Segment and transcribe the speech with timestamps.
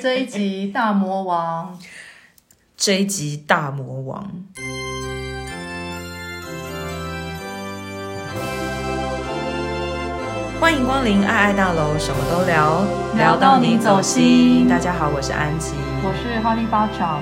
[0.00, 1.78] 这一集大魔王，
[2.76, 4.30] 这一集大魔王，
[10.60, 12.84] 欢迎光临爱爱大楼，什么都聊，
[13.16, 14.68] 聊到你走心。
[14.68, 17.18] 大家好，我是安琪，我是哈利巴乔。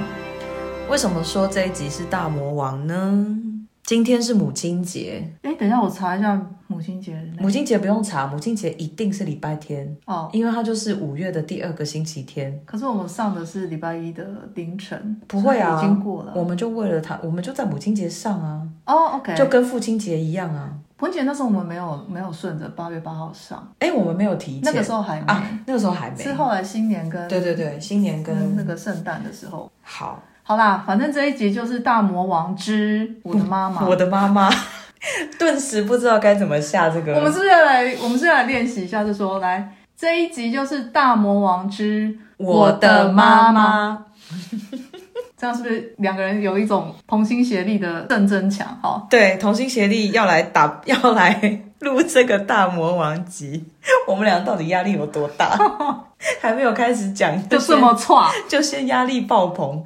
[0.89, 3.54] 为什么说这一集是大魔王呢？
[3.87, 7.15] 今天是母亲节，哎，等一下我查一下母亲节。
[7.39, 12.59] 母亲节不用查，母亲节一定是礼拜天哦，因为它就是五月的第二个星期天。
[12.65, 16.33] 可是我们上的是礼拜一的凌晨，不会啊，已经过了。
[16.35, 18.67] 我们就为了它，我们就在母亲节上啊。
[18.87, 20.75] 哦，OK，就跟父亲节一样啊。
[20.99, 29.71] 母亲节那时候我们没有没有顺着八月八号上，哎，我们没有提前，那个时候还没，啊，那个时候还没，是后来新年跟对对对，新年跟那个圣诞的时候。
[29.83, 30.23] 好。
[30.47, 34.51] 好啦，反正这一集就是大魔王之我的妈妈， 我的妈妈，
[35.39, 37.15] 顿时不知道该怎么下这个。
[37.15, 37.97] 我们是不是要来？
[38.03, 44.05] 我们是不是要来练习一下，就说来这一集就是大魔王之我的妈妈。
[45.37, 48.67] 这样是不是两个人有一种同心协力的正增强？
[48.81, 53.65] 哈，对，同心协力要来打，要来录这个大魔王集。
[54.09, 55.59] 我们俩到底压力有多大？
[56.41, 59.85] 还没有开始讲，就这么挫， 就先压力爆棚。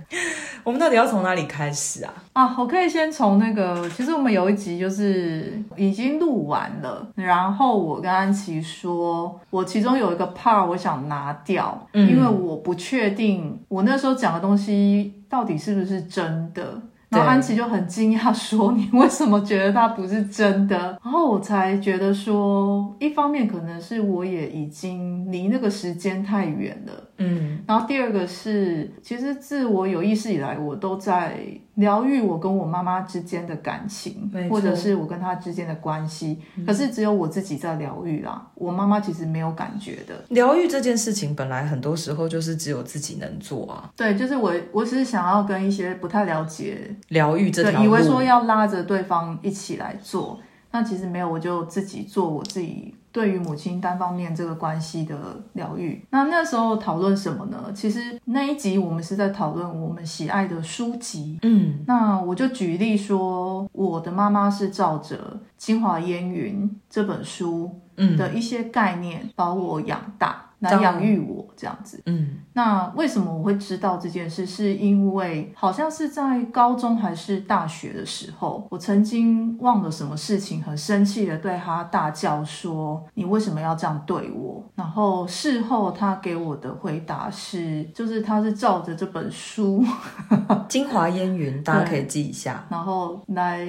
[0.62, 2.12] 我们到底要从哪里开始啊？
[2.34, 16.80] 啊，我可以先从那个，其实我们有一集就是已经录完了，然后我跟安琪说，我其中有一个 part 我想拿掉，嗯，因为我不确定我那时候讲的东西到底是不是真的。
[17.10, 27.58] 然后安琪就很惊讶说：“你为什么觉得它不是真的？”然后我才觉得说，一方面可能是我也已经离那个时间太远了，嗯。
[27.66, 31.38] 然后第二个是，其实自我有意识以来，我都在。
[31.78, 38.44] 疗愈我跟我妈妈之间的感情，或者是我跟她之间的关系，嗯、可是只有我自己在疗愈啦。
[38.56, 40.14] 我妈妈其实没有感觉的。
[40.30, 43.88] 疗愈这件事情本来很多时候就是只有自己能做啊。
[43.96, 52.94] 对，就是我，我只是想要跟一些不太了解疗愈这条，以为说要拉着对方一起来做，那其实没有，我就自己做我自己。
[53.10, 55.16] 对于母亲单方面这个关系的
[55.54, 57.72] 疗愈，那那时候讨论什么呢？
[57.74, 61.38] 其实那一集我们是在讨论我们喜爱的书籍。
[61.42, 65.16] 嗯，那我就举例说，我的妈妈是照着
[65.56, 70.47] 《清华烟云》这本书的一些概念把我养大。
[70.60, 74.44] 来养育我这样子，嗯，那为什么我会知道这件事？
[74.44, 89.84] 是因为好像是在高中还是大学的时候，我曾经忘了什么事情，很生气的对他大叫说：“你为什么要这样对我？”然后事后他给我的回答是，就是他是照着这本书
[90.66, 93.66] 《精华烟云》，大家可以记一下， 然后来。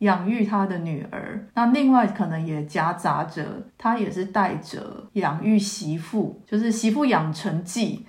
[0.00, 3.44] 养育他的女儿，那另外可能也夹杂着
[3.76, 4.80] 他也是带着
[5.12, 8.04] 养育媳妇，就是媳妇养成记，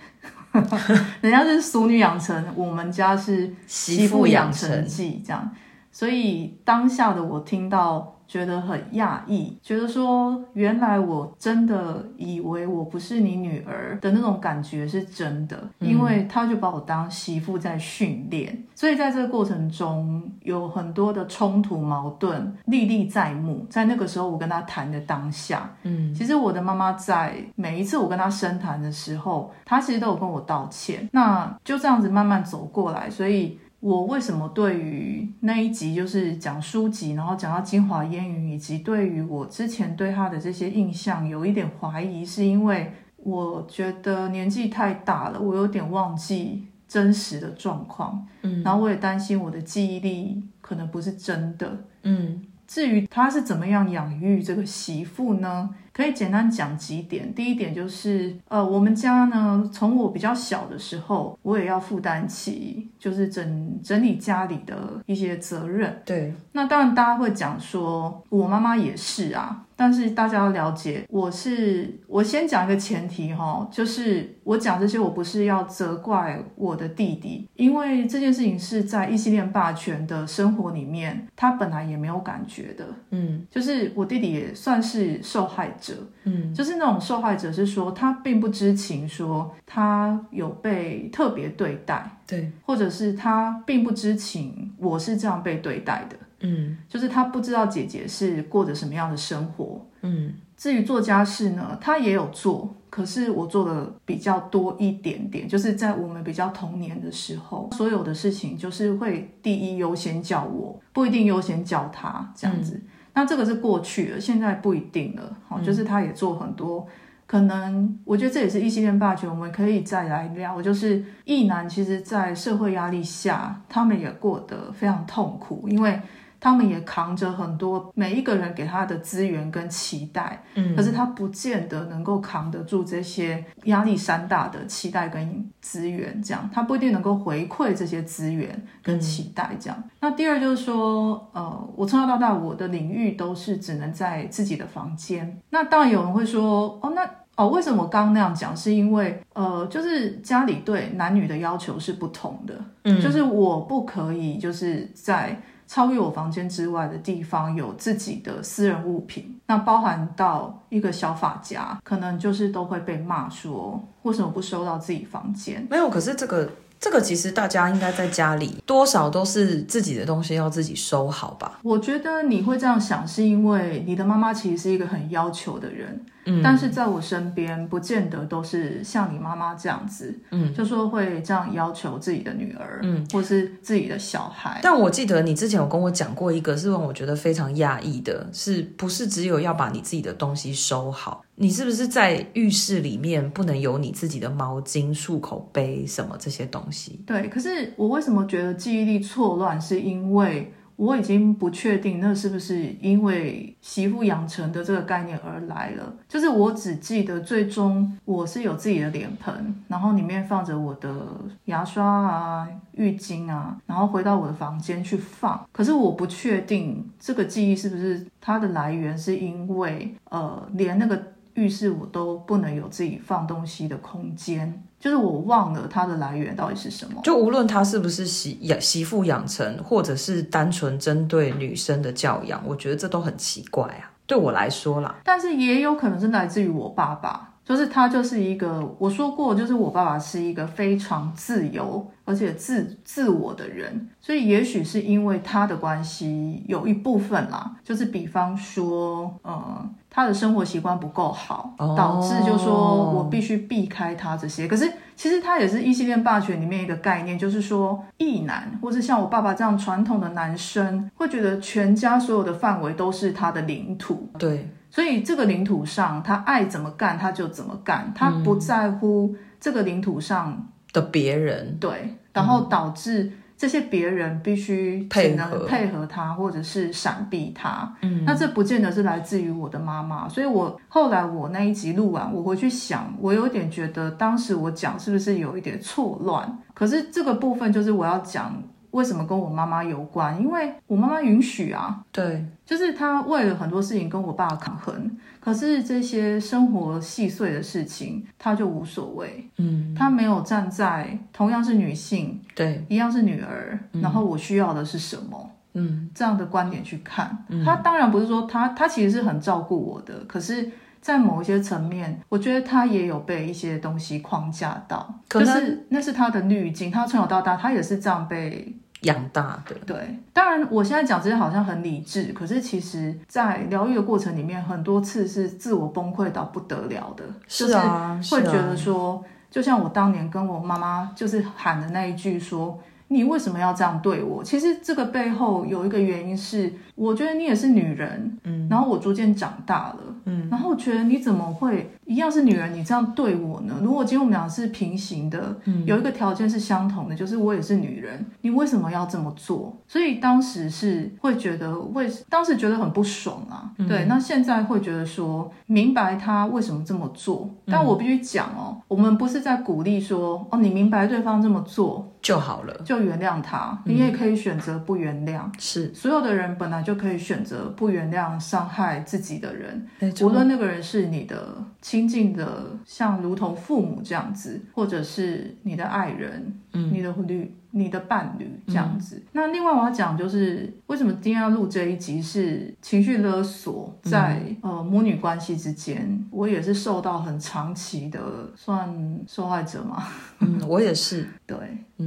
[1.20, 5.54] 人家是俗女养成，我们家是媳妇养成记这样，
[5.90, 8.18] 所以当下的我听到。
[8.32, 23.66] 觉得很讶异，觉得说原来我真的以为我不是你女儿的那种感觉是真的，嗯、因为他就把我当媳妇在训练，所以在这个过程中有很多的冲突矛盾历历在目。
[23.68, 31.06] 在那个时候，我跟他谈的当下，嗯，其实我的妈妈在每一次我跟他深谈的时候，她其实都有跟我道歉。
[31.12, 33.58] 那就这样子慢慢走过来，所以。
[33.82, 55.70] 我为什么对于那一集就是讲书籍，然后讲到京华烟云，以及对于我之前对他的这些印象有一点怀疑，是因为我觉得年纪太大了，我有点忘记真实的状况，嗯，然后我也担心我的记忆力可能不是真的，嗯，至于他是怎么样养育这个媳妇呢？
[55.92, 57.32] 可以简单讲几点。
[57.34, 66.00] 第一点就是，呃，我们家呢，从我比较小的时候，我也要负担起，就是整整理家里的一些责任。
[66.04, 66.34] 对。
[66.52, 69.66] 那当然，大家会讲说，我妈妈也是啊。
[69.74, 82.86] 但是大家要了解，我是我先讲一个前提哈，就是我讲这些，我不是要责怪我的弟弟，因为这件事情是在异性恋霸权的生活里面，他本来也没有感觉的。
[83.10, 85.94] 嗯，就是我弟弟也算是受害者。
[86.24, 96.16] 嗯，就是那种受害者是说他并不知情，说他有被特别对待，对，或者是他并不知情，我是这样被对待的。
[96.44, 99.84] 嗯，就是他不知道姐姐是过着什么样的生活。
[100.00, 105.48] 嗯，至于做家事呢，他也有做，可是我做的比较多一点点。
[105.48, 112.74] 就是在我们比较童年的时候，所有的事情就是会第一优先叫我，不一定优先叫他这样子。
[112.74, 112.82] 嗯，
[113.14, 115.36] 那这个是过去了，现在不一定了。
[115.48, 116.86] 好，就是他也做很多。
[117.26, 120.60] 可能我觉得这也是异性恋霸权，我们可以再来聊。
[120.60, 126.00] 就是异男其实，在社会压力下，他们也过得非常痛苦，因为。
[126.42, 139.78] 他们也扛着很多每一个人给他的资源跟期待，嗯，可是他不见得能够扛得住这些压力山大的期待跟资源，这样他不一定能够回馈这些资源跟期待，这样。
[139.80, 139.90] 嗯。
[140.00, 145.40] 那第二就是说，呃，我从小到大我的领域都是只能在自己的房间。
[145.50, 148.56] 那当然有人会说，哦，那哦，为什么我刚刚那样讲？
[148.56, 155.40] 是因为呃，就是家里对男女的要求是不同的，嗯，就是我不可以就是在。
[155.72, 165.66] 超越我房间之外的地方有自己的私人物品，那包含到一个小发夹，可能就是都会被骂说，为什么不收到自己房间？
[165.70, 166.46] 没有，可是这个
[166.82, 171.60] 这个其实大家应该在家里多少都是自己的东西要自己收好吧？
[171.62, 176.04] 我觉得你会这样想，是因为你的妈妈其实是一个很要求的人。
[176.24, 184.60] 嗯，但是在我身边，不见得都是像你妈妈这样子，嗯，就说会这样要求自己的女儿，嗯，或是自己的小孩。
[184.62, 191.24] 但我记得你之前有跟我讲过一个，是让我觉得非常讶异的，是不是只有要把你自己的东西收好？
[191.36, 197.00] 你是不是在浴室里面不能有你自己的毛巾、漱口杯什么这些东西？
[197.06, 199.60] 对，可是我为什么觉得记忆力错乱？
[199.60, 200.52] 是因为。
[200.74, 205.94] 我已经不确定那是不是因为媳妇养成的这个概念而来了。
[206.08, 211.06] 就是我只记得最终我是有自己的脸盆，然后里面放着我的
[211.44, 215.46] 牙刷啊、浴巾啊，然后回到我的房间去放。
[215.52, 221.00] 可是我不确定这个记忆是不是它的来源是因为呃，连那个
[221.34, 224.62] 浴室我都不能有自己放东西的空间。
[224.78, 227.00] 就是我忘了它的来源到底是什么。
[227.04, 233.92] 就无论它是不是媳养媳妇养成，或者是单纯针对女生的教养，我觉得这都很奇怪啊。
[234.06, 249.70] 对我来说啦，但是也有可能是来自于我爸爸，就是他就是一个我说过，就是我爸爸是一个非常自由而且自自我的人，所以也许是因为他的关系，有一部分啦，就是比方说，呃。
[249.94, 254.48] 他的生活习惯不够好，导致就说我必须避开他这些。
[254.48, 264.10] 可是其实他也是异性恋霸权里面一个概念，就是说异男，或是像我爸爸这样传统的男生，会觉得全家所有的范围都是他的领土。
[264.18, 271.58] 对，所以这个领土上，他爱怎么干他就怎么干，他不在乎这个领土上的别人。
[271.60, 273.12] 对，然后导致。
[273.42, 277.74] 这些别人必须只能配合他，或者是闪避他。
[277.82, 280.08] 嗯，那这不见得是来自于我的妈妈。
[280.08, 286.38] 所以我后来我那一集录完，我回去想，我有点觉得当时我讲是不是有一点错乱？
[286.54, 288.40] 可是这个部分就是我要讲。
[288.72, 290.20] 为什么跟我妈妈有关？
[290.20, 294.90] 因为我妈妈允许啊，对，就是她为了很多事情跟我爸抗衡，
[295.20, 299.28] 可是这些生活细碎的事情，她就无所谓。
[299.38, 305.30] 嗯，她没有站在同样是女性，对，一样是女儿，然后我需要的是什么？
[305.54, 310.50] 嗯，这样的观点去看，她当然不是说她，她其实是很照顾我的，可是。
[310.82, 316.72] 在某一些层面，我觉得他也有被一些东西框架到，可是那是他的滤镜。
[316.72, 318.52] 他从小到大，他也是这样被
[318.82, 319.54] 养大的。
[319.66, 327.04] 对，当然我现在讲这些好像很理智，可是其实，在疗愈的过程里面，很多次是自我崩溃到不得了的。
[327.26, 332.58] 是啊，就是会觉得说，啊、就像我当年跟我妈妈就是喊的那一句说。
[332.88, 334.22] 你为什么要这样对我？
[334.22, 343.54] 其实这个背后有一个原因是，我觉得你也是女人，嗯，然后我逐渐长大了，嗯，然后我觉得你怎么会一样是女人，你这样对我呢？
[343.62, 349.56] 如果今天我们俩是平行的，嗯，有一个条件是相同的，就是我也是女人，你为什么要这么做？
[349.68, 361.88] 所以当时是会觉得为，当时觉得很不爽啊，嗯，对，那现在会觉得说明白他为什么这么做，但我必须讲哦，我们不是在鼓励说哦，你明白对方这么做。
[362.02, 363.56] 就好了，就原谅他。
[363.64, 365.20] 你也可以选择不原谅。
[365.38, 369.66] 是、嗯，所有的人本来就可以选择不原谅伤害自己的人，
[370.02, 377.34] 无论那个人是你的亲近的，像如同父母这样子，或者是你的爱人，嗯，你的女。
[377.52, 388.00] 你的伴侣这样子，嗯、那另外我要讲就是为什么今天要录这一集是情绪勒索在、嗯、呃母女关系之间，我也是受到很长期的
[388.34, 388.68] 算
[389.06, 389.84] 受害者嘛，
[390.20, 391.36] 嗯，我也是， 对。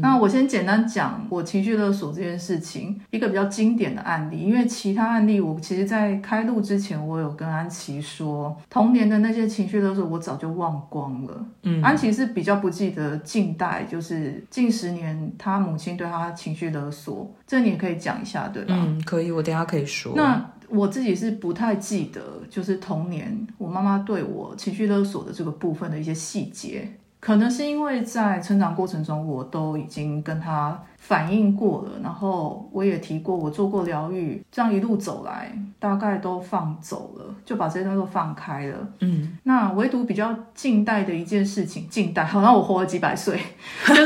[0.02, 11.46] 那我先简单讲我情绪勒索这件事情，一个比较经典的案例，因为其他案例我其实在开录之前，我有跟安琪说，童年的那些情绪勒索我早就忘光了。
[11.64, 18.74] 嗯，安琪是比较不记得近代，就是近十年他母亲对他情绪勒索，这你也可以讲一下，对吧？
[18.76, 20.14] 嗯，可以，我等下可以说。
[20.16, 26.92] 那我自己是不太记得，就是童年我妈妈对我情绪勒索的这个部分的一些细节。
[27.20, 38.88] 可能是因为在成长过程中，我都已经跟他反映过了，然后我也提过，我做过疗愈，这样一路走来，大概都放走了，就把这些东西都放开了。
[39.00, 43.40] 嗯，那唯独比较近代的一件事情，近代好像我活了几百岁，
[43.88, 43.96] 就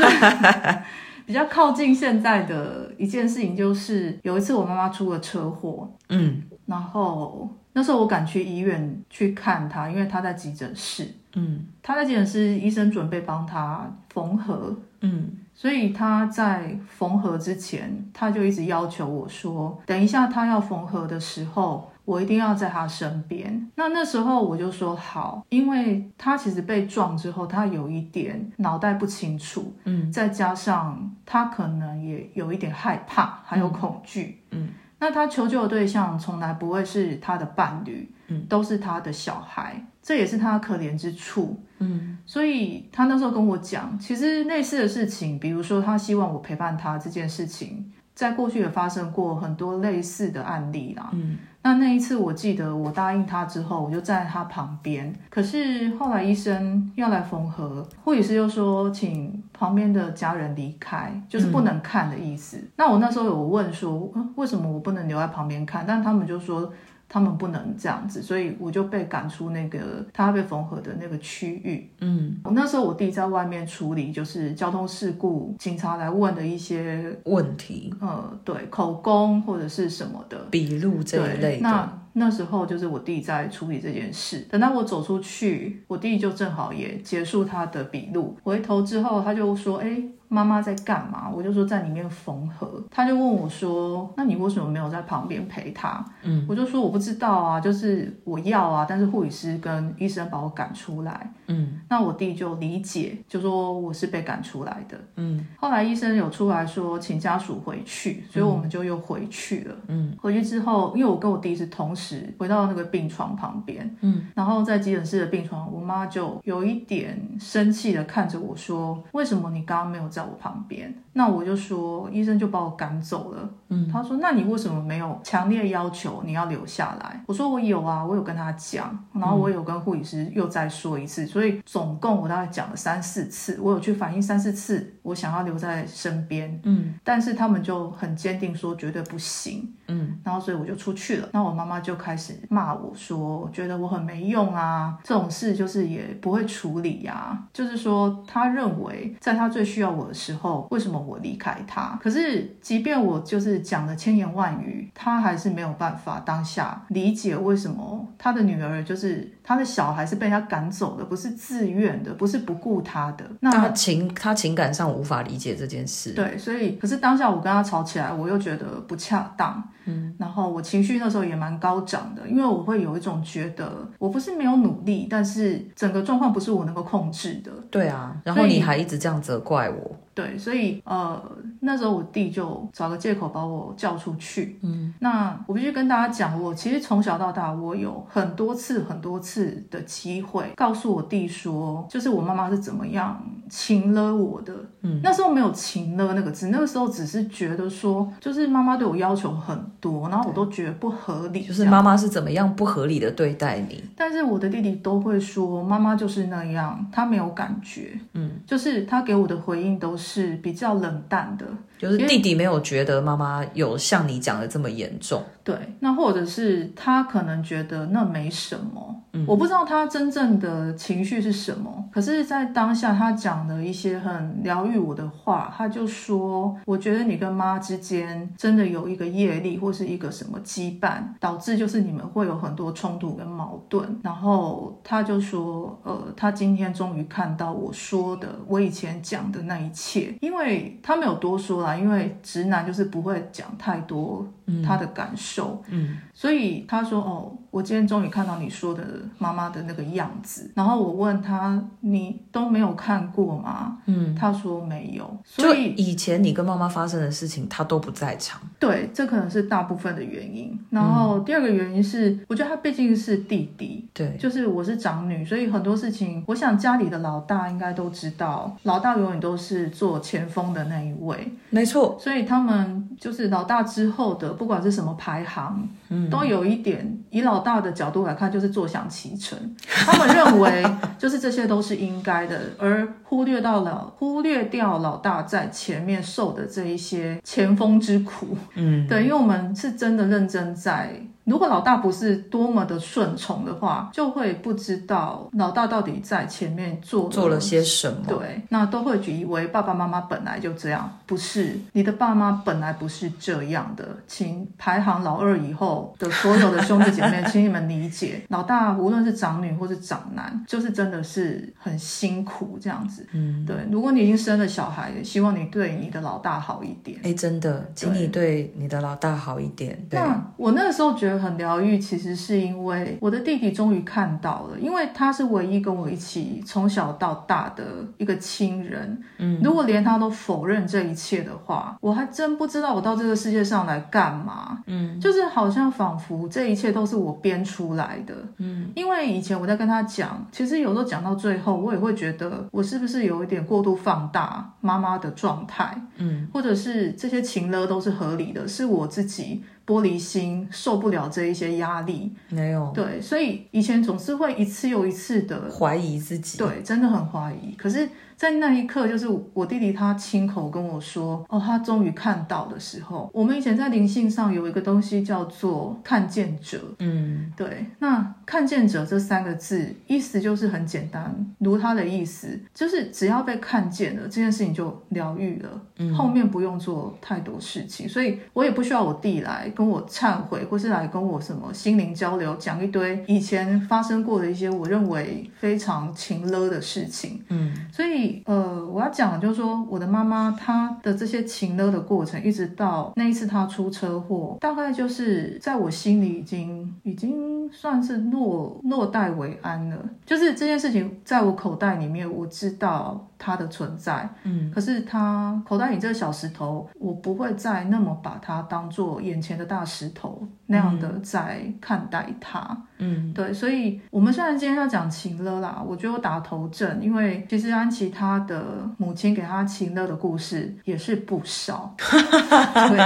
[1.30, 11.06] 比较靠近现在的一件事情，就是有一次我妈妈出了车祸，嗯，然后那时候我赶去医院去看她，因为她在急诊室。
[11.36, 14.76] 嗯，她在急诊室，医生准备帮她缝合。
[15.02, 23.70] 嗯，所以她在缝合之前，她就一直要求我说，等一下她要缝合的时候，我一定要在他身边。
[23.76, 29.72] 那那时候我就说好，因为他其实被撞之后，他有一点脑袋不清楚。
[29.84, 34.42] 嗯，再加上他可能也有一点害怕，还有恐惧。
[34.50, 38.10] 嗯，嗯，那他求救的对象从来不会是他的伴侣。
[38.32, 41.60] 嗯，都是他的小孩，这也是他可怜之处。
[41.78, 51.10] 嗯，所以他那时候跟我讲，其实类似的事情，比如说他希望我陪伴他这件事情，在过去也发生过很多类似的案例啦。
[51.12, 55.14] 嗯，那那一次我记得我答应他之后，我就站在他旁边。
[55.28, 62.56] 可是后来医生要来缝合，护理师又说请旁边的家人离开，就是不能看的意思。
[62.56, 65.84] 嗯，那我那时候有问说，为什么我不能留在旁边看？
[65.86, 66.72] 但他们就说。
[67.12, 71.90] 他们不能这样子，所以我就被赶出那个他被缝合的那个区域。
[72.00, 77.92] 嗯，我那时候我弟在外面处理，就是交通事故，警察来问的一些问题。
[78.00, 81.62] 呃，对，口供或者是什么的笔录这一类的。
[81.62, 84.46] 那那时候就是我弟在处理这件事。
[84.48, 88.38] 等到我走出去，我弟就正好也结束他的笔录。
[88.44, 90.00] 回头之后，他就说：“哎。”
[90.32, 91.28] 妈妈在干嘛？
[91.28, 101.32] 我就说在里面缝合，他就问我说：“那你为什么没有在旁边陪他？”嗯，我就说我不知道啊，就是我要啊，但是护理师跟医生把我赶出来。
[101.48, 104.96] 嗯，那我弟就理解，就说我是被赶出来的。
[105.16, 109.74] 嗯，后来医生有出来说请家属回去，所以我们就又回去了。
[109.88, 113.92] 嗯，回去之后，因为我跟我弟是同时回到那个病床旁边。
[114.02, 123.48] 嗯，然后在急诊室的病床，我妈就有一点生气的看着我说：“为什么你刚刚没有在？”在我旁边，那我就说，医生就把我赶走了。
[123.68, 127.22] 嗯，他说，那你为什么没有强烈要求你要留下来？
[127.26, 136.60] 我说我有啊，我有跟他讲，然后我有跟护理师又再说一次，所以总共我大概讲了三四次，我有去反映三四次，我想要留在身边。
[136.64, 139.72] 嗯，但是他们就很坚定说绝对不行。
[139.86, 141.28] 嗯，然后所以我就出去了。
[141.32, 151.98] 那我妈妈就开始骂我说，觉得我很没用啊，这种事就是也不会处理呀，就是说他认为在他最需要我的时候，为什么我离开他？
[152.02, 163.24] 可是，即便我就是讲了千言万语，他还是没有办法当下理解为什么他的女儿就是他的小孩是被他赶走的，不是自愿的，不是不顾他的。
[163.40, 166.12] 那他情他情感上无法理解这件事。
[166.12, 169.62] 对，所以可是当下我跟他吵起来，我又觉得不恰当。
[169.86, 177.50] 嗯，然后我情绪那时候也蛮高涨的，因为我会有一种觉得我不是没有努力，但是整个状况不是我能够控制的。
[177.70, 179.96] 对啊，然后你还一直这样责怪我。
[180.12, 181.22] 对，所以呃，
[181.60, 184.58] 那时候我弟就找个借口把我叫出去。
[184.62, 194.52] 嗯，那我必须跟大家讲，我其实从小到大，我有很多次、很多次的机会告诉我弟说，就是我妈妈是怎么样情勒我的。
[194.82, 203.82] 嗯，那时候没有情勒那个字，那个时候只是觉得说，就是妈妈对我要求很多，然后我都觉得不合理，就是妈妈是怎么样不合理的对待你。
[203.96, 207.92] 但是我的弟弟都会说，妈妈就是那样，他没有感觉。
[208.14, 210.09] 嗯，就是他给我的回应都是。
[210.12, 211.46] 是比较冷淡的，
[211.80, 215.22] 就是弟弟没有觉得妈妈有像你讲的这么严重。
[215.42, 221.82] 对，那或者是他可能觉得那没什么，嗯，我不知道他真正的情绪是什么。
[221.90, 244.26] 可是，在当下他讲了一些很疗愈我的话，他就说：“我觉得你跟妈之间真的有一个业力，或是一个什么羁绊，导致就是你们会有很多冲突跟矛盾。”然后他就说：“呃，他今天终于看到我说的，我以前讲的那一切，因为他没有多说啦，因为直男就是不会讲太多
[244.64, 248.82] 他的感受。”嗯，所以他说：“哦，我今天终于看到你说的
[249.18, 255.18] 妈妈的那个样子。”然后我问他：“你都没有看过吗？”嗯，他说没有。
[255.24, 258.40] 所以以前你跟妈妈发生的事情，他都不在场。
[258.58, 260.58] 对，这可能是大部分的原因。
[260.70, 271.32] 然后第二个原因是，我觉得他毕竟是弟弟，对，就是我是长女，所以很多事情，我想家里的老大应该都知道，老大永远都是做前锋的那一位。
[271.50, 279.38] 没错，所以他们就是老大之后的不管是什么排行，嗯，都有一点以老大的角度来看，就是坐享其成。
[279.68, 280.64] 他们认为
[280.96, 288.34] 就是这些都是应该的，而忽略到了忽略掉老大在前面受的这一些前锋之苦。
[288.54, 291.02] 嗯，对，因为我们是真的认真在。
[291.30, 298.00] 如果老大不是多么的顺从的话，就会不知道老大到底在前面做了做了些什么。
[298.08, 303.86] 对，那都会以为爸爸妈妈本来就这样，不是你的爸妈本来不是这样的。
[304.08, 313.06] 请排行老二以后的所有的兄弟姐妹，请你们理解，老大无论是长女或是长男，就是真的是很辛苦这样子。
[313.12, 313.56] 嗯，对。
[313.70, 316.98] 如果你已经生了小孩，希望你对你的老大好一点。
[317.04, 319.80] 哎，真的，请你对你的老大好一点。
[319.88, 320.00] 对。
[320.00, 321.19] 那我那个时候觉得。
[321.20, 327.64] 很疗愈，其实是因为我的弟弟终于看到了，因为他是唯一跟我一起从小到大的
[327.98, 329.00] 一个亲人。
[329.18, 334.62] 嗯，如果连他都否认这一切的话，我还真不知道我到这个世界上来干嘛。
[334.66, 338.14] 嗯，就是好像仿佛这一切都是我编出来的。
[338.38, 345.80] 嗯，因为以前我在跟他讲，其实有时候讲到最后，我也会觉得我是不是有一点过度放大妈妈的状态？
[345.96, 349.42] 嗯，或者是这些情勒都是合理的，是我自己。
[349.70, 357.54] 玻璃心受不了这一些压力，没有对，所以以前总是会一次又一次的怀疑自己，对，真的很怀疑。
[357.54, 357.88] 可是。
[358.20, 367.64] 在那一刻，就是我弟弟他亲口跟我说：“哦，他终于看到的时候。”我们以前在灵性上有一个东西叫做看见者，嗯，对。
[367.78, 375.48] 那看见者这三个字意思就是很简单，如他的意思，就是只要被看见了，这件事情就疗愈了，
[375.78, 377.88] 嗯，后面不用做太多事情。
[377.88, 388.09] 所以我也不需要我弟来跟我忏悔，或是来跟我什么心灵交流，讲一堆以前发生过的一些我认为非常情勒的事情，嗯，所以。
[388.26, 399.76] 呃，我要讲的就是说，我的妈妈她的这些情勒的过程，一直到那一次她出车祸，大概就是在我心里已经已经算是落落袋为安了。
[400.06, 412.56] 就是这件事情在我口袋里面，我知道它的存在，嗯，可是它口袋里这个小石头，我不会再那么把它当做眼前的大石头那样的在看待它。
[412.78, 418.42] 嗯，对，所以我们虽然今天要讲情乐啦，我觉得我打头阵，因为其实安琪她的
[418.78, 421.74] 母亲给她情乐的故事也是不少。
[421.76, 422.78] 对，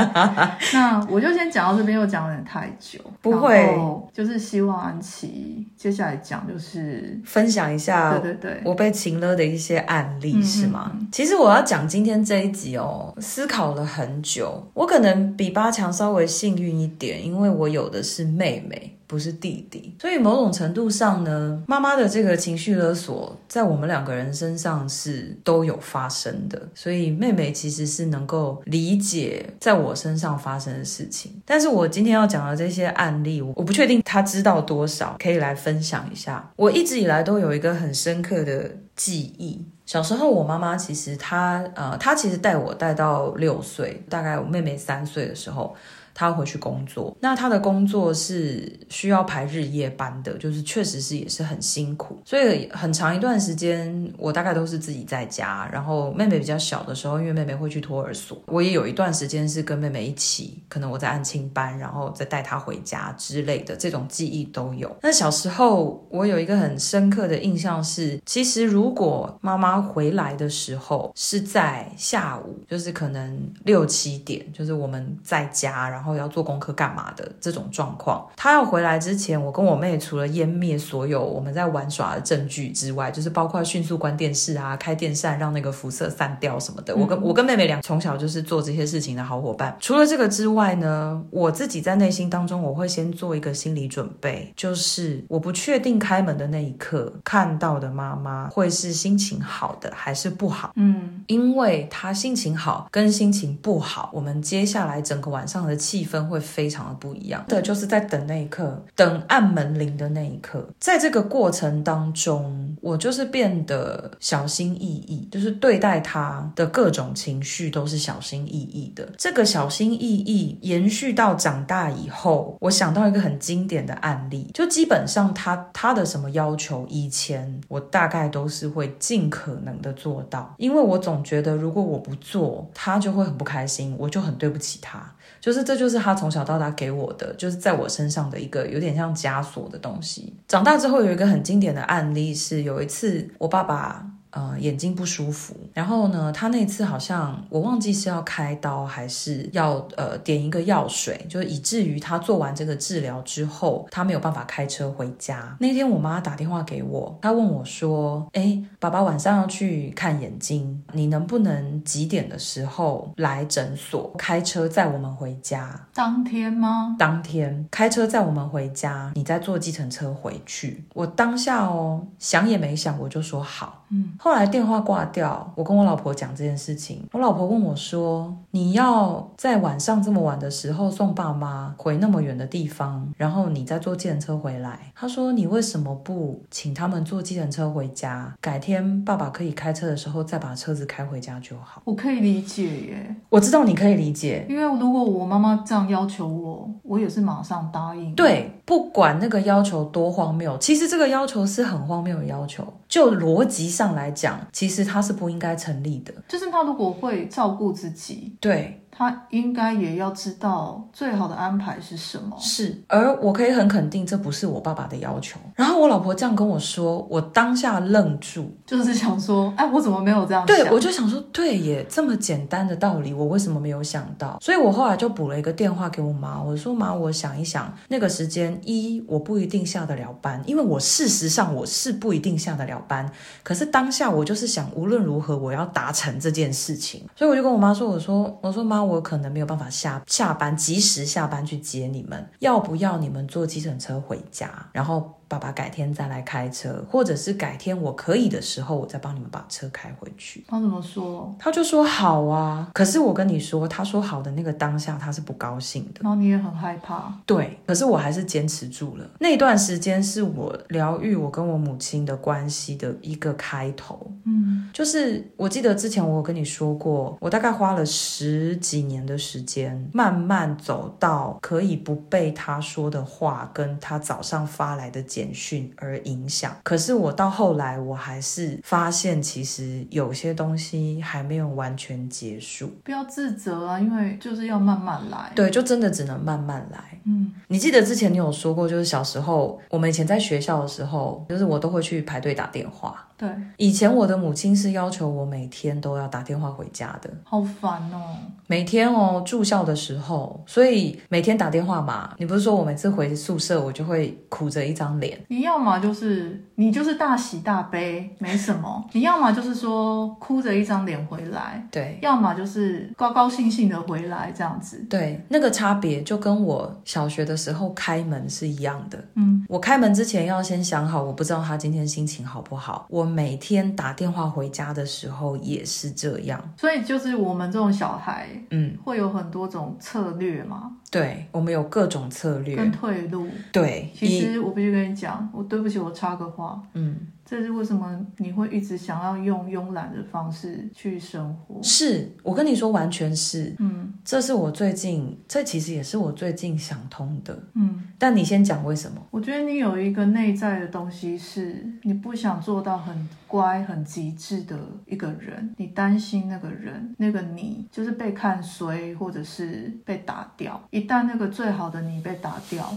[0.74, 3.72] 那我就先讲到这边，又讲有点太久，不会，
[4.12, 10.92] 就是希望安琪接下来讲就是分享一下，对对对，我被情乐的一些案例是吗？
[11.10, 18.90] 其实我要讲今天这一集哦，思考了很久，我可能比八强稍微幸运一点，因为我有的是妹妹。
[19.06, 31.30] 不是弟弟，所以某种程度上呢，妈妈的这个情绪勒索在我们两个人身上是都有发生的，所以妹妹其实是能够理解在我身上发生的事情。
[31.44, 36.50] 但是我今天要讲的这些案例，我不确定她知道多少，可以来分享一下。
[36.56, 45.74] 我一直以来都有一个很深刻的记忆，小时候我妈妈其实她呃，她其实带我带到六岁，大概我妹妹三岁的时候。
[46.14, 64.96] 他回去工作，那他的工作是需要排日夜班的，就是确实是也是很辛苦，所以很长一段时间我大概都是自己在家，然后妹妹比较小的时候，因为妹妹会去托儿所，我也有一段时间是跟妹妹一起，可能我在安亲班，然后再带她回家之类的这种记忆都有。
[65.02, 76.03] 那小时候我有一个很深刻的印象是，其实如果妈妈回来的时候是在下午，就是可能六七点，就是我们在家，然后。
[76.04, 86.94] 然后要做功课干嘛的这种状况，他要回来之前，我跟我妹除了湮灭所有我们在玩耍的证据之外，就是包括迅速关电视啊、开电扇让那个辐射散掉什么的。
[86.94, 89.74] 我跟我跟妹妹俩从小就是做这些事情的好伙伴。
[89.80, 100.70] 除了这个之外呢，我自己在内心当中，我会先做一个心理准备，就是我不确定开门的那一刻看到的妈妈会是心情好的还是不好。
[100.76, 105.93] 嗯，因为她心情好跟心情不好，我们接下来整个晚上的气。
[105.94, 119.08] 气氛会非常的不一样的，就是在等那一刻，等按门铃的那一刻，在这个过程当中，我就是变得小心翼翼，就是对待他的各种情绪都是小心翼翼的。
[119.16, 135.13] 这个小心翼翼延续到长大以后，我想到一个很经典的案例，就基本上他他的什么要求，以前我大概都是会尽可能的做到，因为我总觉得如果我不做，他就会很不开心，我就很对不起他。
[135.44, 140.34] 就是这就是他从小到大给我的，就是在我身上的一个有点像枷锁的东西。
[140.48, 144.02] 长大之后有一个很经典的案例是，有一次我爸爸
[144.34, 155.56] 呃眼睛不舒服，然后呢，他那次好像我忘记是要开刀还是要呃点一个药水，就以至于他做完这个治疗之后，他没有办法开车回家。
[155.60, 166.96] 那天我妈打电话给我，她问我说：“哎，爸爸晚上要去看眼睛，你能不能几点的时候来诊所开车载我们回家？”当天吗？
[166.98, 170.84] 当天开车载我们回家，你再坐计程车回去。
[170.92, 173.83] 我当下哦，想也没想，我就说好。
[173.94, 188.34] 嗯，后来电话挂掉，我跟我老婆讲这件事情，我老婆问我说：“你要在晚上这么晚的时候送爸妈回那么远的地方，然后你再坐计程车回来？”她说：“你为什么不请他们坐计程车回家？
[188.40, 198.14] 改天爸爸可以开车的时候再把车子开回家就好。”我可以理解耶，我知道你可以理解，因为如果我妈妈这样要求我，我也是马上答应。
[198.14, 202.64] 对，不管那个要求多荒谬，其实这个要求是很荒谬的要求。
[202.88, 206.14] 就逻辑上来讲，其实它是不应该成立的。
[206.28, 208.80] 就是他如果会照顾自己，对。
[208.96, 212.36] 他应该也要知道最好的安排是什么。
[212.38, 215.40] 是，而我可以很肯定，这不是我爸爸的要求。
[215.56, 220.56] 然后我老婆这样跟我说，我当下愣住，就是想说，哎，我怎么没有这样想？
[220.56, 224.38] 对，我就想说，对耶，这么简单的道理，我为什么没有想到？
[224.40, 233.10] 所以我后来就补了一个电话给我妈，我说妈，我想一想，那个时间一我不一定下得了班，因为我事实上我是不一定下得了班。
[233.42, 238.83] 可是当下我就是想，无论如何我要达成这件事情，所以我就跟我妈说，我说，我说妈。
[238.84, 244.68] 我可能没有办法下下班，及时下班去接你们，要不要你们坐计程车回家？
[244.72, 245.12] 然后。
[245.28, 250.44] 爸爸改天再来开车，或者是改天我可以的时候，我再帮你们把车开回去。
[250.48, 251.34] 他怎么说？
[251.38, 252.70] 他就说好啊。
[252.74, 256.00] 可是我跟你说，他说好的那个当下，他是不高兴的。
[256.02, 257.12] 然后你也很害怕。
[257.26, 259.04] 对，可是我还是坚持住了。
[259.18, 264.10] 那段时间是我疗愈我跟我母亲的关系的一个开头。
[264.24, 282.70] 嗯，就是我记得之前我有跟你说过，我大概花了十几年的时间，慢慢走到可以不被他说的话，跟他早上发来的简简讯而影响，可是我到后来，我还是发现，其实有些东西还没有完全结束。
[282.84, 285.32] 不要自责啊，因为就是要慢慢来。
[285.34, 287.00] 对，就真的只能慢慢来。
[287.04, 293.08] 嗯，你记得之前你有说过，就是小时候我们以前在学校的时候，就是我都会去排队打电话。
[293.24, 298.16] 对，以前我的母亲是要求我每天都要打电话回家的，好烦哦。
[298.46, 302.14] 每天哦，住校的时候，所以每天打电话嘛。
[302.18, 305.18] 你不是说我每次回宿舍，我就会苦着一张脸。
[305.28, 314.84] 你要么就是你就是大喜大悲，没什么；你要么就是说哭着一张脸回来，对；要么就是高高兴兴的回来这样子。
[314.90, 319.02] 对，那个差别就跟我小学的时候开门是一样的。
[319.14, 322.86] 嗯，我开门之前要先想好，我不知道他今天心情好不好。
[322.90, 323.13] 我。
[323.14, 330.72] 每天打电话回家的时候也是这样，所以就是我们这种小孩，嗯，会有很多种策略嘛。
[330.90, 333.28] 对，我们有各种策略跟退路。
[333.52, 336.96] 对，其实我必须跟你讲，我对不起，我插个话，嗯。
[337.24, 341.62] 这是为什么你会一直想要用慵懒的方式去生活？
[341.62, 347.82] 是我跟你说，完全是，嗯，这是我最近，这其实也是我最近想通的，嗯。
[347.98, 349.00] 但你先讲为什么？
[349.10, 360.60] 我觉得你有一个内在的东西，是你不想做到很乖、很极致的一个人，你担心那个人，那个你就是被看衰，或者是被打掉。
[360.70, 362.76] 一旦那个最好的你被打掉，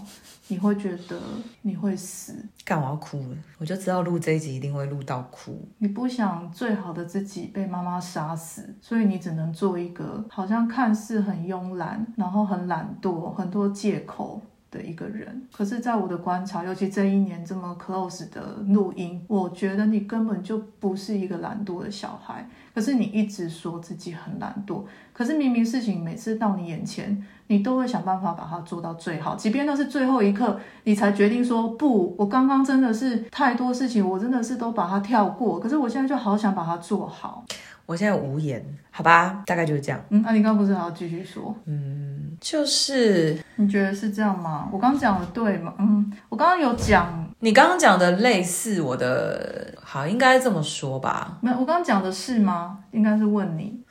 [0.50, 1.20] 你会觉得
[1.62, 2.34] 你会死。
[2.64, 5.68] 干，我要哭了，我就知道录这一集一定会录到哭。
[5.80, 15.44] 你不想最好的自己被妈妈杀死，所以你只能做一个好像看似很慵懒，然后很懒惰，很多借口的一个人。
[15.52, 22.50] 可是，在我的观察，尤其这一年这么 close 的录音，我觉得你根本就不是一个懒惰的小孩。
[22.74, 35.60] 可是你一直说自己很懒惰，可是明明事情每次到你眼前，你都会想办法把它做到最好，即便那是最后一刻，你才决定说不，我刚刚真的是太多事情，我真的是都把它跳过。
[35.60, 37.44] 可是我现在就好想把它做好，
[37.88, 40.00] 我现在无言，好吧，大概就是这样。
[40.10, 41.56] 嗯，那、啊、你刚刚不是还要继续说？
[41.66, 44.68] 嗯，就是你觉得是这样吗？
[44.74, 45.74] 我刚刚讲的对吗？
[45.80, 51.38] 嗯，我刚刚有讲，你刚刚讲的类似我的，好，应该这么说吧？
[51.42, 52.80] 没有，我刚刚讲的是吗？
[52.92, 53.82] 应该是问你。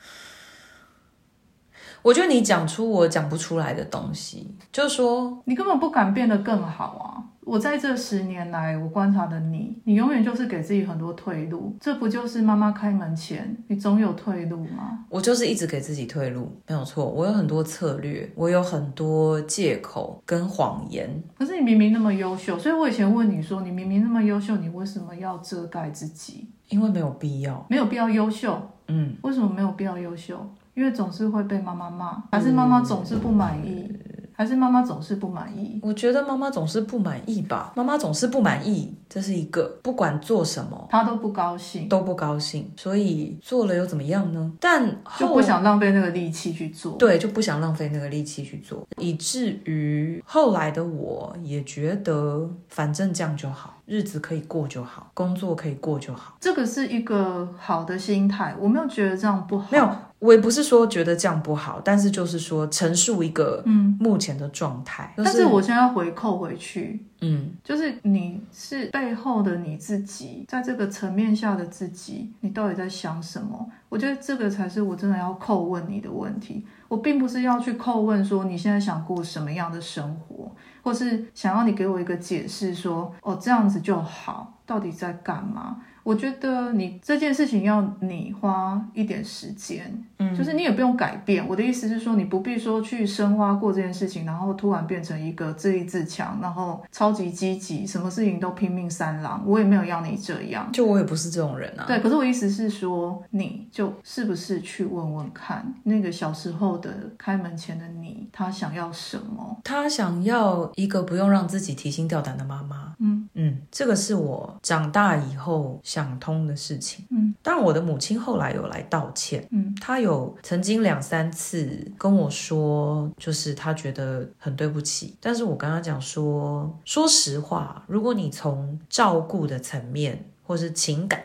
[2.03, 7.35] 我觉得你讲出我讲不出来的东西，就是说你根本不敢变得更好啊！
[7.47, 15.05] 我在这十年来，我观察的你，你永远就是给自己很多退路，这不就是妈妈开门前，你总有退路吗？
[15.07, 17.05] 我就是一直给自己退路，没有错。
[17.05, 21.09] 我有很多策略，我有很多借口跟谎言。
[21.37, 26.49] 可是你明明那么优秀，所以我以前问你说，你明明那么优秀，你为什么要遮盖自己？
[26.67, 28.61] 因为没有必要，没有必要优秀。
[28.89, 30.45] 嗯，为什么没有必要优秀？
[30.73, 33.87] 因为总是会被妈妈骂，还是妈妈总是不满意？
[33.89, 33.99] 嗯
[34.37, 35.79] 还是妈妈总是不满意？
[35.81, 37.73] 我觉得妈妈总是不满意吧。
[37.75, 42.71] 妈妈总是不满意，这是一个不管做什么，她都不高兴，都不高兴。
[42.77, 44.53] 所以做了又怎么样呢？
[44.59, 46.91] 但就不想浪费那个力气去做。
[46.97, 53.73] 对，就不想浪费那个力气去做，以至于后来的我也觉得，反正这样就好。
[53.87, 58.53] 日子可以过就好，工作可以过就好，这个是一个好的心态。
[58.59, 65.13] 我没有觉得这样不好，没有，我也不是说觉得这样不好，但是就是说陈述一个嗯目前的状态。
[65.15, 73.69] 嗯就是、但是我现在要回扣回去，嗯，就是你是背后的你自己，在这个层面下的自己，你到底在想什么？
[73.89, 76.65] 我觉得这个才是我真的要扣问你的问题。
[76.87, 80.51] 我并不是要去扣问说你现在想过什么样的生活。
[80.83, 85.81] 或是想要你给我一个解释，说哦，这样子就好，到底在干嘛？
[86.07, 91.45] 我觉得你这件事情要你花一点时间，嗯，就是你也不用改变。
[91.45, 99.43] 我的意思是说，你不必说去深挖过这件事情，然后突然变成一个自立自强，然后超级积极，什么事情都拼命三郎。
[99.45, 101.83] 我也没有要你这样，就我也不是这种人啊。
[101.85, 109.59] 对，可是我意思是说，你就是不是去问问看，那个小时候的开门前的你，他想要什么？
[109.65, 112.95] 他想要一个不用让自己提心吊胆的妈妈。
[112.99, 115.81] 嗯嗯，这个是我长大以后。
[115.96, 131.23] 想通的事情，嗯，但我的母亲后来有来道歉，嗯，她有曾经两三次跟我说，就是她觉得很对不起，但是我跟她讲说，说实话，如果你从照顾的层面，或是情感，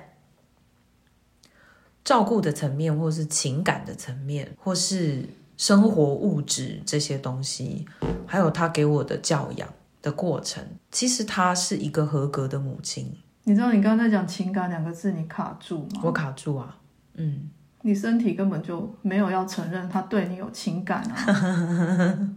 [2.05, 7.87] 照顾的层面，或是情感的层面，或是生活物质这些东西，
[8.27, 9.69] 还有她给我的教养
[10.01, 13.15] 的过程，其实她是一个合格的母亲。
[13.45, 16.01] 你知道你刚才讲情感两个字，你卡住吗？
[16.05, 16.77] 我卡住啊，
[17.15, 17.51] 嗯，
[17.83, 21.17] 你身体根本就没有要承认他对你有情感啊。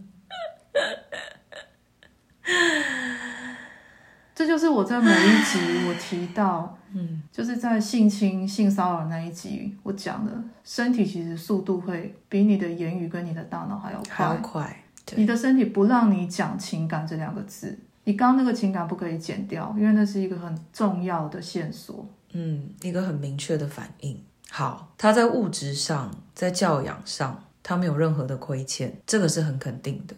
[4.34, 14.82] 这就是我在每一集我提到，嗯，就是在性侵、性骚扰那一集我讲的，身体其实速度会比你的言语跟你的大脑还要快，还要快。
[15.14, 17.78] 你的身体不让你讲情感这两个字。
[18.06, 24.16] 你刚刚那个情感不可以剪掉，因为那是一个很重要的线索，嗯，一个很明确的反应。
[24.48, 30.14] 好，他在物质上，在教养上，他没有任何的亏欠，这个是很肯定的。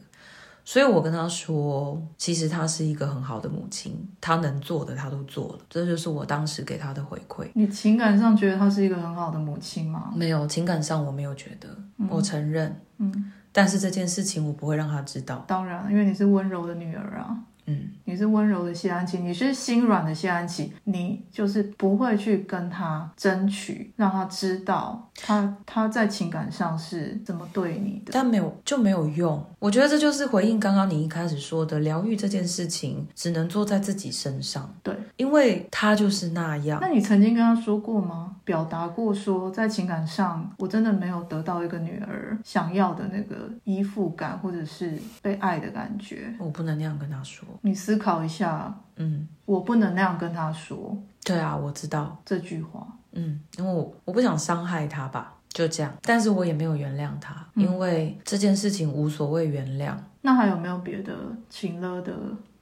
[0.67, 7.49] 所以我跟他说，其实他是一个很好的母亲，他能做的他都做了，这就是我当时给他的回馈。
[7.55, 10.13] 你情感上觉得他是一个很好的母亲吗？
[10.15, 15.43] 没有，情感上我没有觉得，嗯、我承认，嗯，但是这件事情我不会让他知道。
[15.49, 17.35] 当然，因为你是温柔的女儿啊。
[17.69, 29.45] 嗯，你是温柔的谢安琪，你是心软的谢安琪，你就是不会去跟他争取，让他知道他他在情感上是怎么对你的，但没有就没有用。
[29.59, 34.75] 我觉得这就是回应刚刚你一开始说的，疗愈这件事情只能做在自己身上。
[34.83, 36.79] 对，因为他就是那样。
[36.81, 38.37] 那你曾经跟他说过吗？
[38.49, 46.35] 表达过说，在情感上我真的没有得到一个女儿想要的那个依附感，或者是被爱的感觉。
[46.39, 47.47] 我不能那样跟她说。
[47.61, 50.97] 你思考一下，嗯，我不能那样跟她说。
[51.23, 55.93] 对啊，我知道这句话，嗯，因为我我不想伤害她吧，就这样。
[56.01, 59.95] 但是我也没有原谅他，嗯，因为这件事情无所谓原谅。
[60.23, 61.15] 那还有没有别的
[61.51, 62.15] 情勒的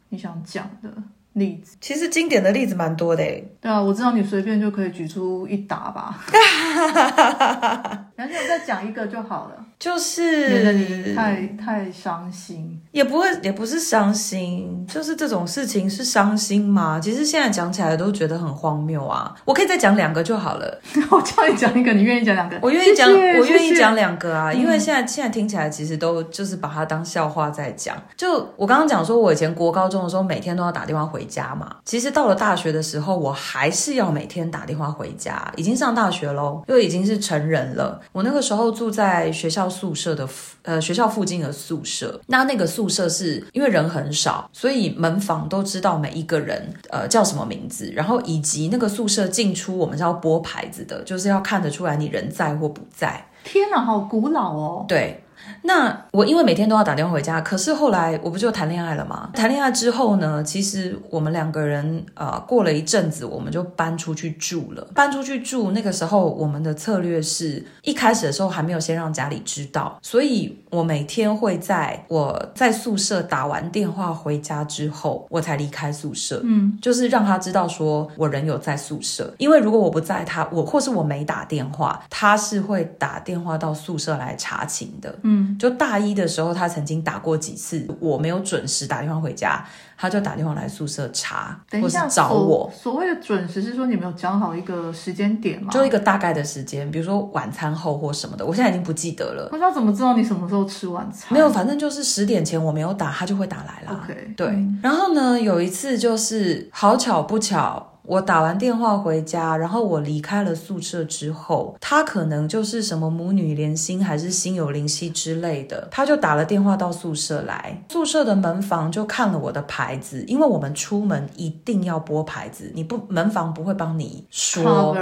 [0.08, 0.92] 你想讲的？
[1.34, 3.46] 例子其实经典的例子蛮多的诶。
[3.66, 6.16] 对啊，我知道你随便就可以举出一打吧。
[8.14, 17.00] 然后我再讲一个就好了，就是觉得你太太伤心，也不会，也不是伤心，就是这种事情是伤心吗？
[17.00, 19.34] 其实现在讲起来都觉得很荒谬啊。
[19.44, 20.80] 我可以再讲两个就好了。
[21.10, 22.56] 我叫你讲一个，你愿意讲两个？
[22.62, 27.96] 我愿意讲，我愿意讲两个啊，因为现在现在听起来其实都就是把它当笑话在讲。
[28.16, 31.76] 就我刚刚讲说，我以前国高中的时候每天都要打电话回家嘛。
[31.84, 35.52] 其实到了大学的时候，我还是要每天打电话回家。
[35.56, 38.00] 已经上大学喽，又已经是成人了。
[38.12, 40.28] 我那个时候住在学校宿舍的
[40.62, 53.26] 呃学校附近的宿舍，那那个宿舍是因为人很少，所以门房都知道每一个人呃叫什么名字，然后以及那个宿舍进出我们是要拨牌子的，就是要看得出来你人在或不在。
[53.44, 54.84] 天哪，好古老哦！
[54.88, 55.22] 对。
[55.66, 59.30] 那我因为每天都要打电话回家，可是后来我不就谈恋爱了吗？
[59.34, 64.86] 谈恋爱之后呢，其实我们两个人呃过了一阵子，我们就搬出去住了。
[64.94, 76.40] 搬出去住那个时候，我们的策略是一开始的时候还没有先让家里知道，所以我每天会在我在宿舍打完电话回家之后，我才离开宿舍。
[76.44, 85.14] 嗯，就是让他知道说我人有在宿舍，因为如果我不在他，他我或是我没打电话，他是会打电话到宿舍来查寝的。
[85.22, 89.64] 嗯，就大一的时候，他曾经打过几次，我没有准时打电话回家，
[89.96, 92.70] 他就打电话来宿舍查，等一下或是找我。
[92.72, 95.70] 所，所谓的准时是说你没有讲好一个时间点吗？
[95.70, 99.48] 就一个大概的时间，比如说晚餐后或什么的，我现在已经不记得了。
[99.52, 101.32] 那他怎么知道你什么时候吃晚餐？
[101.32, 104.00] 没有，反正就是十点前我没有打，他就会打来啦。
[104.04, 104.46] OK，对。
[104.48, 107.92] 嗯、然后呢，有一次就是好巧不巧。
[108.06, 117.82] 我打完电话回家，然后我离开了宿舍之后，他可能就是什么母女连心，还是心有灵犀之类的，他就打了电话到宿舍来。
[117.90, 124.96] 宿舍的门房就看了我的牌子，因为我们出门一定要拨牌子，你不门房不会帮你说.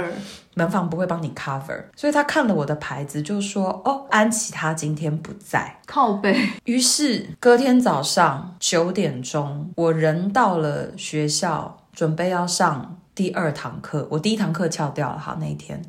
[0.57, 11.77] 门房不会帮你 cover，所以他看了我的牌子就说：“哦，安琪她今天不在，靠北。”于是隔天早上九点钟，我人到了学校。
[11.95, 15.17] 准备要上第二堂课，我第一堂课翘掉了。
[15.17, 15.81] 好，那一天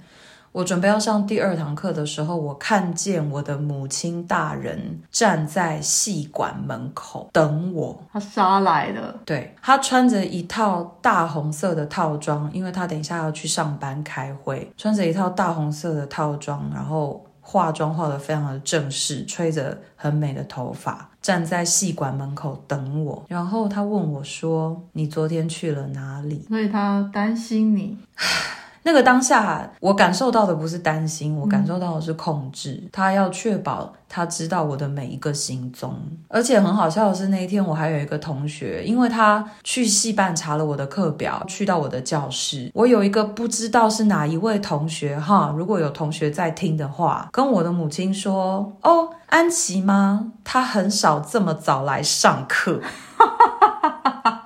[0.52, 8.00] 我准备要上第二堂课的时候，我看见我的母亲大人站在戏馆门口等我。
[8.12, 9.14] 他杀来了。
[9.24, 17.25] 对，他穿着一套大红色的套装，因为他等一下要去上班开会，穿着一套大红色的套装，然后。
[17.48, 23.24] 化妆化得非常的正式，吹着很美的头发，站在戏馆门口等我。
[23.28, 27.96] 然后他问我说：“你昨天去了哪里？”所以他担心你。
[28.86, 32.84] 那个当下，我感受到的不是担心，我感受到的是控制。
[32.92, 35.92] 他要确保他知道我的每一个行踪，
[36.28, 42.70] 而且很好笑的是，那一天我还有一个同学，因为他去系办查了我的课表，去到我的教室。
[42.74, 50.30] 我有一个不知道是哪一位同学哈，如果有同学在听的话，跟我的母亲说：“哦，安琪吗？
[50.44, 52.80] 她很少这么早来上课。”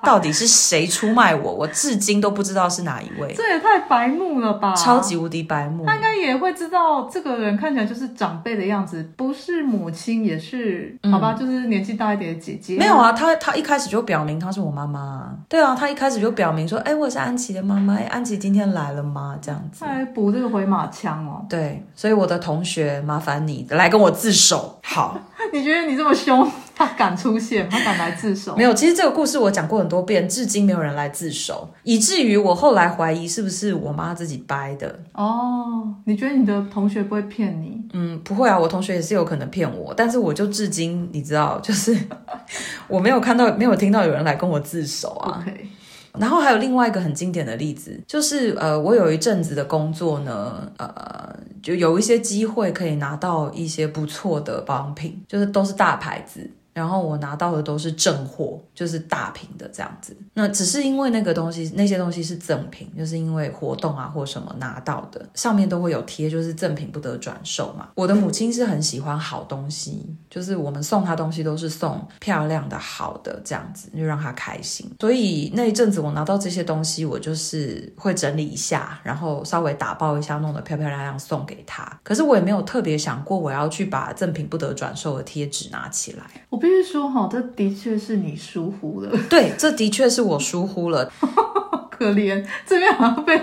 [0.03, 1.53] 到底是谁出卖我？
[1.53, 3.33] 我至今都不知道是哪一位。
[3.35, 4.73] 这也太白目了吧！
[4.75, 5.85] 超级无敌白目。
[5.85, 12.77] 他应该也会知道这个人看起来就是长辈的样子，不是母亲也是，嗯、好吧，就是年纪大一点的姐姐。
[12.77, 15.31] 没有啊，他他一开始就表明他是我妈妈。
[15.47, 17.95] 对啊，他一开始就表明说，哎，我是安琪的妈妈。
[17.95, 19.37] 哎，安琪今天来了吗？
[19.41, 19.85] 这样子。
[19.85, 21.45] 他还补这个回马枪哦。
[21.49, 24.79] 对，所以我的同学，麻烦你来跟我自首。
[24.83, 25.19] 好，
[25.53, 26.49] 你觉得你这么凶？
[26.85, 28.55] 他敢出现，他敢来自首？
[28.55, 34.99] 没有，其实这个故事我讲过很多遍，至今没有人来自首，以至于我后来怀疑是不是我妈自己掰的。
[35.13, 37.79] 哦，你觉得你的同学不会骗你？
[37.93, 41.95] 嗯，不会啊，我同学也是有可能骗我，但是我就至今你知道，就是
[42.89, 45.45] 我没有看到，没有听到有人来跟我自首啊。
[45.45, 45.65] Okay.
[46.19, 56.49] 然后还有另外一个很经典的例子，就是呃，我有一阵子的工作呢，呃，就有一些机会可以拿到一些不错的保养品，就是都是大牌子。
[56.73, 60.15] 然后我拿到的都是正货，就是大瓶的这样子。
[60.33, 67.89] 那只是因为那个东西，那些东西是赠品，就是因为活动啊或什么拿到的，上面都会有贴，就是赠品不得转售嘛。
[67.95, 74.89] 我的母亲是很喜欢好东西，就是我们送她东西都是送漂亮的好的这样子，就让她开心。
[74.99, 81.99] 所以那一阵子我拿到这些东西，我就是会整理一下，然后稍微打包一下，弄得漂漂亮亮送给她。
[82.03, 86.25] 可是我也没有特别想过我要去把赠品不得转售的贴纸拿起来。
[86.61, 89.11] 必须说哈，这的确是你疏忽了。
[89.27, 91.11] 对，这的确是我疏忽了。
[91.89, 93.39] 可怜，这边好像被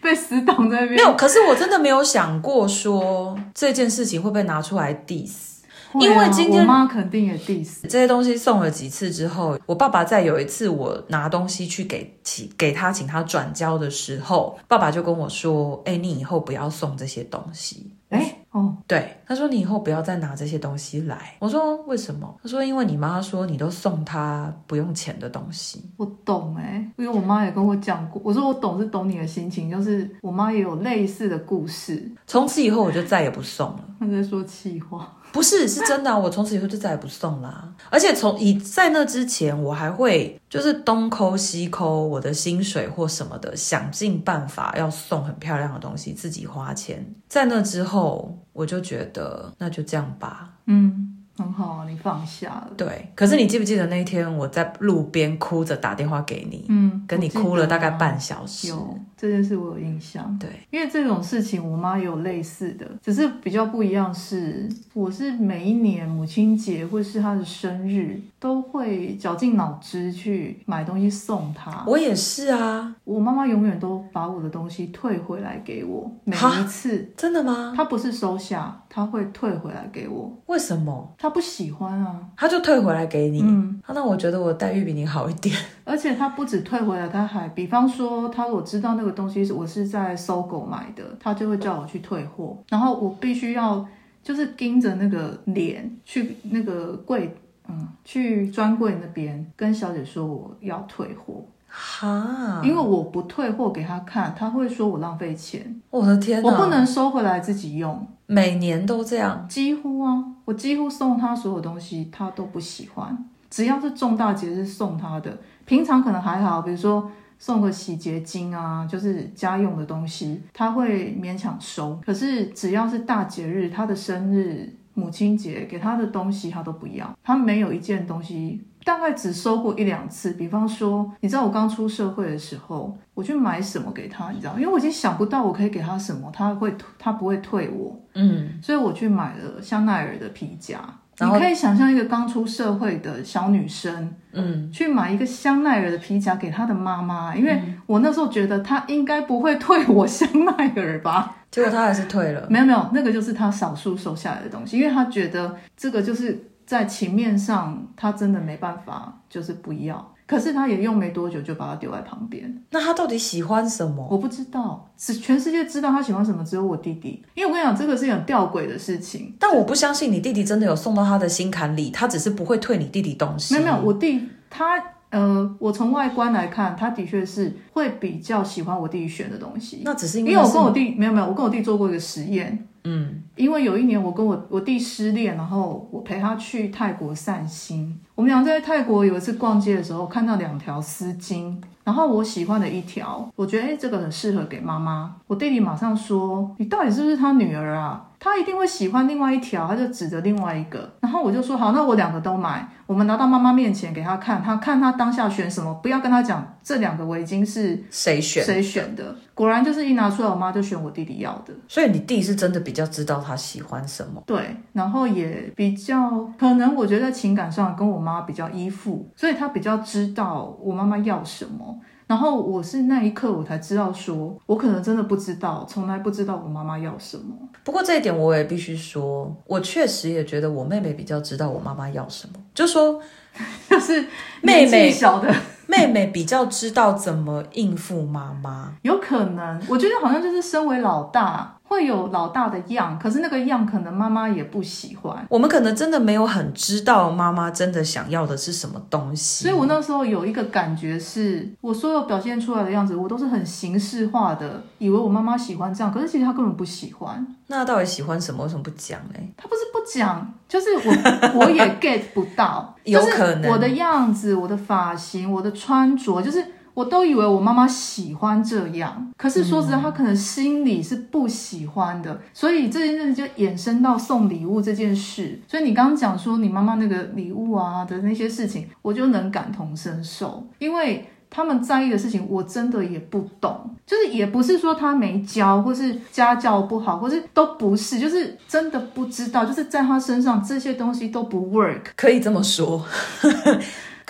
[0.00, 0.96] 被死挡在那边。
[0.96, 5.50] 没有，可是我真的没有想过说这件事情会被拿出来 diss。
[5.92, 7.82] 啊、因为今天我妈肯定也 diss。
[7.82, 18.36] 这些东西送了几次之后，我爸爸在有一次我拿东西去给请给他请他转交的时候，爸爸就跟我说：“哎，你以后不要送这些东西。”哎。
[18.52, 21.36] 哦，对，他说你以后不要再拿这些东西来。
[21.38, 22.34] 我说为什么？
[22.42, 25.88] 他说因为你妈说你都送她不用钱的东西。
[25.96, 28.20] 我懂哎，因为我妈也跟我讲过。
[28.24, 32.10] 我说我懂是懂你的心情，就是我妈也有类似的故事。
[32.26, 33.84] 从此以后我就再也不送了。
[34.00, 35.16] 他在说气话。
[35.32, 36.18] 不是，是真的啊！
[36.18, 37.72] 我从此以后就再也不送啦。
[37.88, 47.14] 而且从以在那之前，我还会就是东抠西抠我的薪水或什么的，想尽办法要送很漂亮的东西，自己花钱。
[47.28, 50.54] 在那之后，我就觉得那就这样吧。
[50.66, 51.16] 嗯。
[51.40, 52.70] 很好啊，你放下了。
[52.76, 58.68] 对，可是你记不记得那一天我在路边哭着打电话给你，嗯，跟你哭了大概半小时。
[58.68, 60.38] 有这件事我有印象。
[60.38, 71.84] 对，因为这种事情我妈也有类似的，只是比较不一样是，我是每一年母亲节或是她的生日都会绞尽脑汁去买东西送他。
[71.86, 77.12] 我也是啊，我妈妈永远都把我的东西退回来给我，每一次。
[77.16, 77.74] 真的吗？
[77.76, 80.34] 她不是收下，她会退回来给我。
[80.46, 81.14] 为什么？
[81.18, 83.42] 她不喜欢啊，她就退回来给你。
[83.42, 85.54] 嗯，那我觉得我待遇比你好一点。
[85.84, 93.86] 而且她不止退回来，她还，比方说，她我知道那个东西是我是在搜狗买的，她就会叫我去退货，然后我必须要
[94.22, 97.36] 就是盯着那个脸去那个柜，
[97.70, 101.44] 嗯，去专柜那边跟小姐说我要退货。
[101.72, 105.80] 哈，因为我不退货给他看，他会说我浪费钱。
[105.90, 108.04] 我的天，我不能收回来自己用。
[108.26, 113.16] 每年都这样，几乎啊，我几乎送他所有东西，他都不喜欢。
[113.48, 117.08] 只要是重大节日送他的，平常可能还好，比如说
[117.38, 121.98] 送个洗洁精啊，就是家用的东西，他会勉强收。
[122.04, 127.10] 可是只要是大节日，他的生日、母亲节给他的东西，他都不要。
[127.22, 128.60] 他没有一件东西。
[128.82, 140.80] 大概只收过一两次，比方说，你知道我刚出社会的时候，我去买什么给他，你知道，因为我已经想不到我可以给他什么，他会他不会退我，嗯，所以我去买了香奈儿的皮夹。
[141.22, 152.46] 你可以想象一个刚出社会的小女生，嗯，去买一个香奈儿的皮夹给她的妈妈，因为我那时候觉得她应该不会退我香奈儿吧，结果他还是退了。
[152.50, 156.46] 没有没有，那个就是他少数收下来的东西，因为他觉得这个就是。
[156.70, 160.14] 在情面上，他真的没办法，就是不要。
[160.24, 162.62] 可是他也用没多久就把它丢在旁边。
[162.70, 164.06] 那他到底喜欢什么？
[164.08, 167.24] 我不知道，只全世界知道他喜欢什么，只有我弟弟。
[167.34, 169.34] 因为我跟你讲，这个是很吊诡的事情。
[169.40, 173.54] 但我不相信你弟弟真的有送到他的心坎里，他只是不会退你弟弟东西。
[173.54, 174.80] 没有没有，我弟他
[175.10, 179.82] 呃，我从外观来看，他的确是会比较喜欢我弟弟选的东西。
[179.84, 182.66] 那只是因为，因为我跟我弟没有没有，我跟我弟做过一个实验。
[182.84, 188.00] 嗯，因为有一年我跟我我弟失恋，然后我陪他去泰国散心。
[188.14, 191.54] 我们俩在泰国有一次逛街的时候，看到两条丝巾，
[191.84, 195.16] 然后我喜欢的一条，我觉得诶这个很适合给妈妈。
[195.26, 198.06] 我弟弟马上说：“你到底是不是他女儿啊？
[198.20, 209.14] 他一定会喜欢另外一条。”他就指着另外一个，然后我就说：“好，那我两个都买。”我们拿到妈妈面前给他看，他看他当下选什么，不要跟他讲这两个围巾是谁选谁选的。
[209.32, 211.54] 果然就是一拿出来，我妈就选我弟弟要的。
[211.68, 221.78] 所以你弟是真的比较知道他喜欢什么，对，然后也比较可能，我觉得在情感上跟我妈比较依附，所以他比较知道我妈妈要什么。
[222.10, 227.32] 然后我是那一刻我才知道说，说我可能真的不知道，从来不知道我妈妈要什么。
[227.62, 233.00] 不过这一点我也必须说，我确实也觉得我妹妹比较知道我妈妈要什么，就说
[233.70, 234.04] 就是
[234.42, 235.32] 妹妹小的
[235.68, 241.59] 妹妹比较知道怎么应付妈妈，有可能，我觉得好像就是身为老大。
[241.70, 245.24] 会有老大的样，可是那个样可能妈妈也不喜欢。
[245.30, 249.44] 我们可能真的没有很知道妈妈真的想要的是什么东西。
[249.44, 257.24] 所以我那时候有一个感觉是，我所有表现出来的样子，我都是很形式化的，以为我妈妈喜欢这样，可是其实她根本不喜欢。
[257.46, 258.42] 那她到底喜欢什么？
[258.42, 259.20] 为什么不讲呢？
[259.36, 266.44] 她不是不讲， 就是我我也 get 不到， 有可能我的样子、我的发型、我的穿着，就是。
[266.74, 275.40] 我都以为我妈妈喜欢这样，可是说实在，她可能心里是不喜欢的，所以这件事就衍生到送礼物这件事。
[275.46, 292.84] 所以你刚刚讲说你妈妈那个礼物啊的那些事情，我就能感同身受，因为他们在意的事情我真的也不懂，就是也不是说他没教，或是家教不好，或是都不是，就是真的不知道，就是在他身上这些东西都不 work，可以这么说。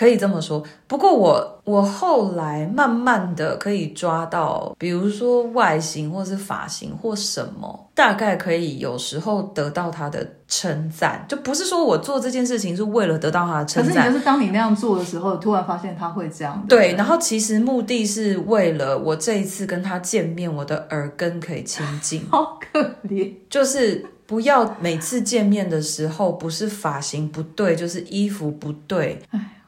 [0.01, 24.07] 可以这么说，不过我我后来慢慢的可以抓到，比如说外形或是发型或什么，大概可以有时候得到他的称赞，就不是说我做这件事情是为了得到他的称赞，可是你就是当你那样做的时候，突然发现他会这样，对，然后其实目的是为了我这一次跟他见面，我的耳根可以清净，好可怜，就是。
[24.31, 29.21] 不要每次见面的时候，不是发型不对，就是衣服不对。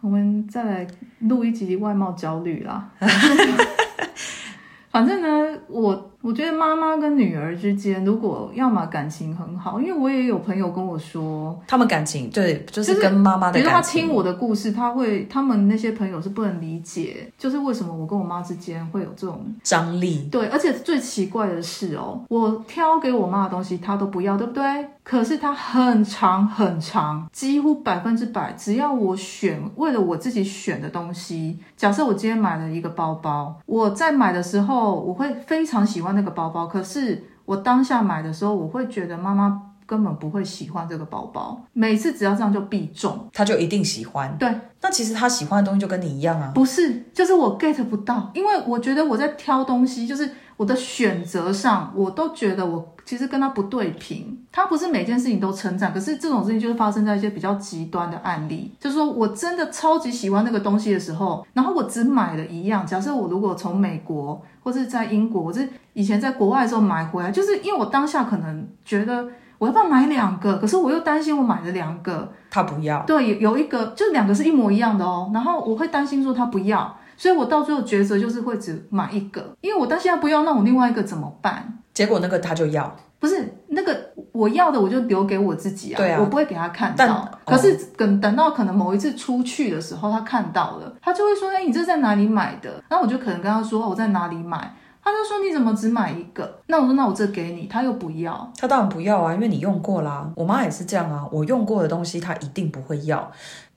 [0.03, 0.87] 我们再来
[1.21, 2.91] 录一集外貌焦虑啦。
[4.91, 13.63] 反正呢，我我觉得妈妈跟女儿之间，如果要么感情很好，因为我也有朋友跟我说，他们感情对，就是跟妈妈的感情。
[13.63, 20.29] 比如他听我的故事，他会，他们那些朋友是不能理解，就是为什么我跟我妈之间会有这种张力。
[20.31, 24.63] 对，而且最奇怪的是哦，我挑给我妈的东西，她都不要，对不对？
[25.03, 36.12] 可是它很长很长，几乎百分之百，只要我选，为了我自己选的东西，假设我今天买了一个包包，我在买的时候，我会非常喜欢。
[36.13, 41.61] 那个包包，可是我当下买的时候，我会觉得妈妈根本不会喜欢这个包包。
[41.73, 44.37] 每次只要这样就必中，他就一定喜欢。
[44.39, 44.49] 对，
[44.81, 46.53] 那其实他喜欢的东西就跟你一样啊。
[46.55, 50.31] 不是，就是我 get 不到，因为我觉得我在挑东西，就是
[50.63, 54.39] 我的选择上，我都觉得我其实跟他不对平。
[54.53, 62.87] 他不是每件事情都称赞，可是这种事情就是发生在一些比较极端的案例，就是说我真的超级喜欢那个东西的时候，然后我只买了一样。
[62.87, 69.27] 假设我如果从美国或是在英国，我是以前在国外的时候买回来，就是因为我当下可能觉得
[69.59, 73.03] 我要不要买两个，可是我又担心我买了两个，他不要。
[73.05, 81.79] 对，有一个就两个是一模一样的哦，然后我会担心说他不要，所以我到最后抉择就是会只买一个，因为我担心他不要，那我另外一个怎么办？
[81.95, 87.31] 结果那个他就要，不是那个我要的我就留给我自己啊，对啊，我不会给他看到。
[87.45, 100.31] 可是等等到可能某一次出去的时候，他看到了，他就会说：“哎，你这在哪里买的？”那我就可能跟他说：“我在哪里买。”他就说：“你怎么只买一个？”那我说：“那我这给你。”他又不要，他当然不要啊，因为你用过啦。
[100.37, 103.31] 我妈也是这样啊，我用过的东西他一定不会要。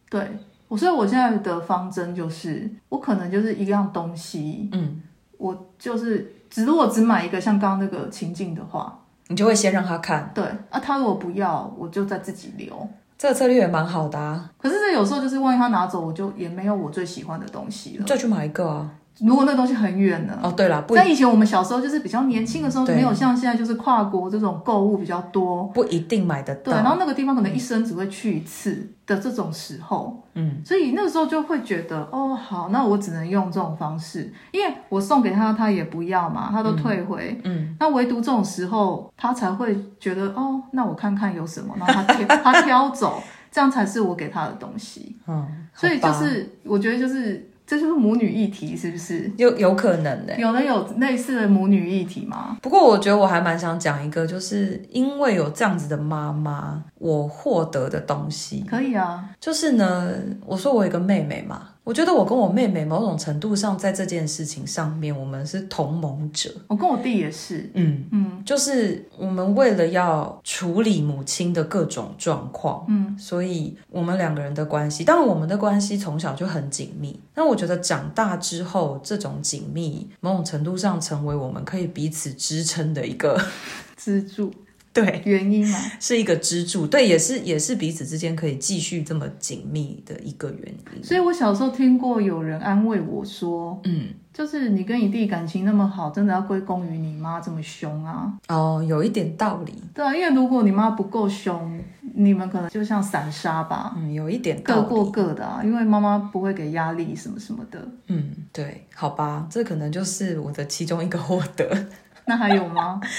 [0.10, 0.22] 对，
[0.68, 5.02] 我所以我现在的方针就是，我可能就是一样东西，嗯，
[5.38, 10.32] 我就是只如果只买一个，像刚刚那个情境的话，你就会先让他看。
[10.34, 12.88] 对，啊，他如果不要，我就再自己留。
[13.18, 14.52] 这个策略也蛮好的啊。
[14.58, 18.92] 可是这有时候就是，万一他拿走，我就也没有我最喜欢的东西了，再去买一个啊。
[19.20, 20.38] 如果那东西很远呢？
[20.44, 26.72] 哦，对了，在以前我们小时候就是比较年轻的时候，没有像现在就是跨国这种购物比较多，不一定买得到。
[26.72, 47.50] 对，然后那个地方可能一生只会去一次的这种时候，嗯，所以那个时候就会觉得，哦，好，那我只能用这种方式，因为我送给他，他也不要嘛，他都退回，嗯，嗯，那唯独这种时候，他才会觉得，哦，那我看看有什么，然后他挑他挑走，这样才是我给他的东西， 嗯，所以就是我觉得就是。
[47.66, 49.32] 这就是母女议题，是不是？
[49.38, 50.38] 有有可能的。
[50.40, 52.58] 有人有类似的母女议题吗？
[52.62, 58.64] 不过我觉得我还蛮想讲一个，就是因为有这样子的妈妈，我获得的东西。
[58.70, 59.30] 可以啊。
[59.40, 60.12] 就是呢，
[60.46, 61.70] 我说我有一个妹妹嘛。
[61.86, 66.52] 我觉得我跟我妹妹某种程度上在这件事情上面，我们是同盟者。
[66.68, 77.20] 我跟我弟也是，嗯嗯，就是我们为了要处理母亲的各种状况，嗯，所以我们两个人的关系，当然我们的关系从小就很紧密。
[77.36, 83.40] 那我觉得长大之后，这种紧密某种程度上成为我们可以彼此支撑的一个
[83.96, 84.52] 支柱。
[84.96, 91.04] 对，原因嘛，是一个支柱，对，也是也是彼此之间可以继续这么紧密的一个原因。
[91.04, 98.34] 所以我小时候听过有人安慰我说，嗯，就是你跟你弟感情那么好，真的要归功于你妈这么凶啊。
[98.48, 99.74] 哦，有一点道理。
[99.94, 101.78] 对啊，因为如果你妈不够凶，
[102.14, 103.94] 你们可能就像散沙吧。
[103.98, 104.82] 嗯，有一点道理。
[104.84, 107.86] 各过各的啊，因为妈妈不会给压力什么什么的。
[108.08, 111.86] 嗯，对，好吧，这可能就是我的其中一个获得。
[112.26, 113.02] 那还有吗？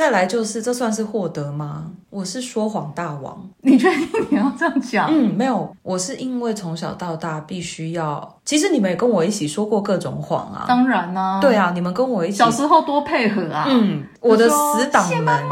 [0.00, 1.90] 再来就是，这算是获得吗？
[2.08, 5.10] 我是说谎大王，你确定你要这样讲？
[5.12, 10.64] 嗯，没有，我是因为从小到大必须要，其实你们也跟我一起说过各种谎啊。
[10.66, 13.66] 当然啊，对啊，你们跟我一起，小时候多配合啊。
[13.68, 15.44] 嗯，我的死党们。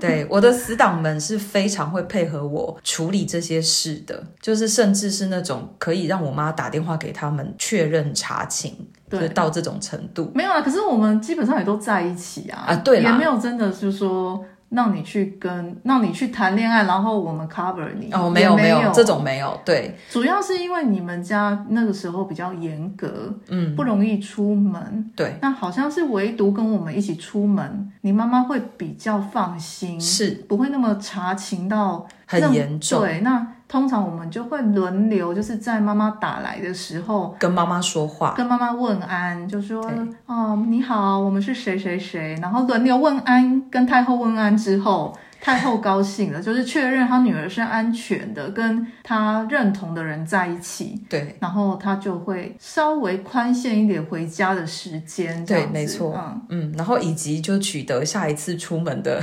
[0.00, 8.76] 对，我的死党们是非常会配合我处理这些事的，就是甚至是那种可以让我妈打电话给他们确认查情，
[9.28, 10.30] 到这种程度。
[10.34, 14.44] 没有啊，可是我们基本上也都在一起啊，啊，对啦，也没有真的是说。
[14.70, 18.10] 让你去跟，让你去谈恋爱，然后我们 cover 你。
[18.12, 19.56] 哦，没有没有，这种没有。
[19.64, 25.12] 对，主要是因为你们家那个时候比较严格，嗯，不容易出门。
[25.14, 33.00] 对，那好像是唯独跟我们一起出门，你妈妈会比较放心，是不会那么查情到很严重。
[33.00, 33.46] 对，那。
[33.66, 39.84] 通常我们就会轮流，就是在妈妈打来的时候跟妈妈说话，跟妈妈问安，就说
[40.26, 45.12] 哦，你好，我们是谁谁谁，然后轮流问安，跟太后问安之后。
[45.44, 50.98] 太后高兴了， 就是确认她女儿是安全的，跟她认同的人在一起。
[51.06, 55.44] 对，然后她就会稍微宽限一点回家的时间。
[55.44, 56.14] 对，没错。
[56.16, 59.22] 嗯嗯，然后以及就取得下一次出门的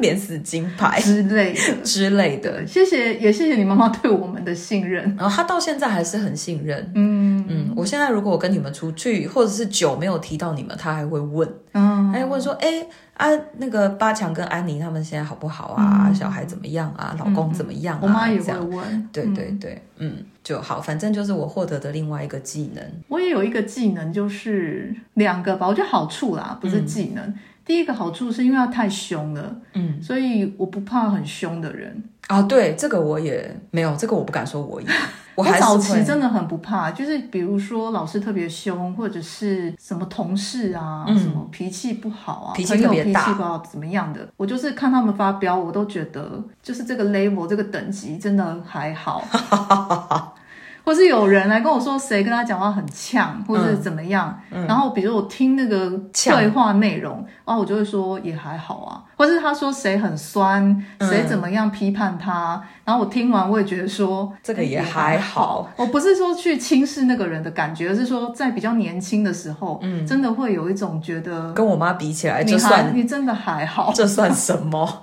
[0.00, 2.66] 免死金牌之类的 之类的。
[2.66, 5.04] 谢谢，也谢谢你妈妈对我们的信任。
[5.16, 6.90] 然后她到现在还是很信任。
[6.96, 12.84] 嗯嗯，嗯，我现在如果我跟你们出去，或者是久没有提到你们，她还会问，嗯，还会问说，哎
[13.20, 16.06] 啊，那个八强跟安妮他们现在好不好啊？
[16.08, 17.14] 嗯、小孩怎么样啊？
[17.18, 18.00] 老公怎么样啊？
[18.02, 22.82] 我妈也会问，对对对，嗯，就好，反正就是我获得的另外一个技能。
[23.08, 27.22] 我也有一个技能，就是两个吧，我觉得好处啦，不是技能。
[27.22, 32.02] 嗯、第一个好处是因为他太凶了，嗯，所以我不怕很凶的人。
[32.28, 34.88] 啊，对，这个我也没有，这个我不敢说我有。
[35.34, 49.24] 我，我早期真的很不怕，就是比如说老师特别凶，或者是什么同事啊，嗯、什么脾气不好啊，脾气特别大，脾气不好怎么样的，我就是看他们发飙，我都觉得就是这个 level 这个等级真的还好。
[50.84, 59.02] 或是有人来跟我说谁跟他讲话很呛，或是怎么样，嗯嗯、然后比如我听那个对话内容，然后我就会说也还好啊。
[59.16, 65.68] 或是他说谁很酸，谁怎么样批判他，嗯、然后我听完我也觉得说这个也还好。
[65.76, 75.02] 我不是说去轻视那个人的感觉，而是说在比较年轻的时候，嗯，真的会有一种觉得跟我妈比起来，就算你真的还好，这算什么？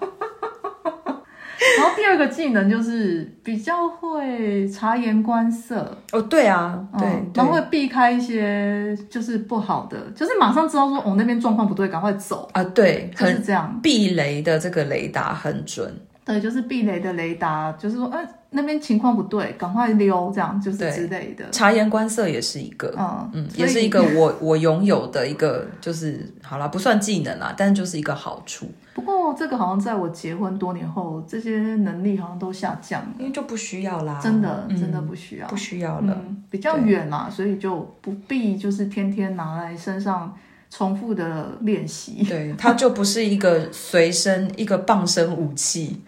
[1.77, 5.97] 然后第二个技能就是比较会察言观色。
[6.11, 12.47] 哦，对啊，对，嗯、然后会避开一些就是不好的，就是马上知道说哦那边状况不对，赶快走。
[12.53, 15.91] 啊，对，就是这样，避雷的这个雷达很准，
[16.27, 18.23] 对，就是避雷的雷达，就是说哎。
[18.49, 21.43] 那边情况不对，赶快溜，这样就是之类的。
[21.51, 28.65] 察言观色也是一个，嗯嗯，也是一个我 我拥有的一个，就是好啦，不算技能啦，但就是一个好处。
[28.93, 36.17] 不过这个好像在我结婚多年后，这些能力好像都下降了，因为就不需要啦，真的真的不需要，不需要了，
[36.49, 40.33] 比较远啦，所以就不必就是天天拿来身上
[40.69, 42.23] 重复的练习。
[42.23, 46.01] 对，它就不是一个随身一个傍身武器。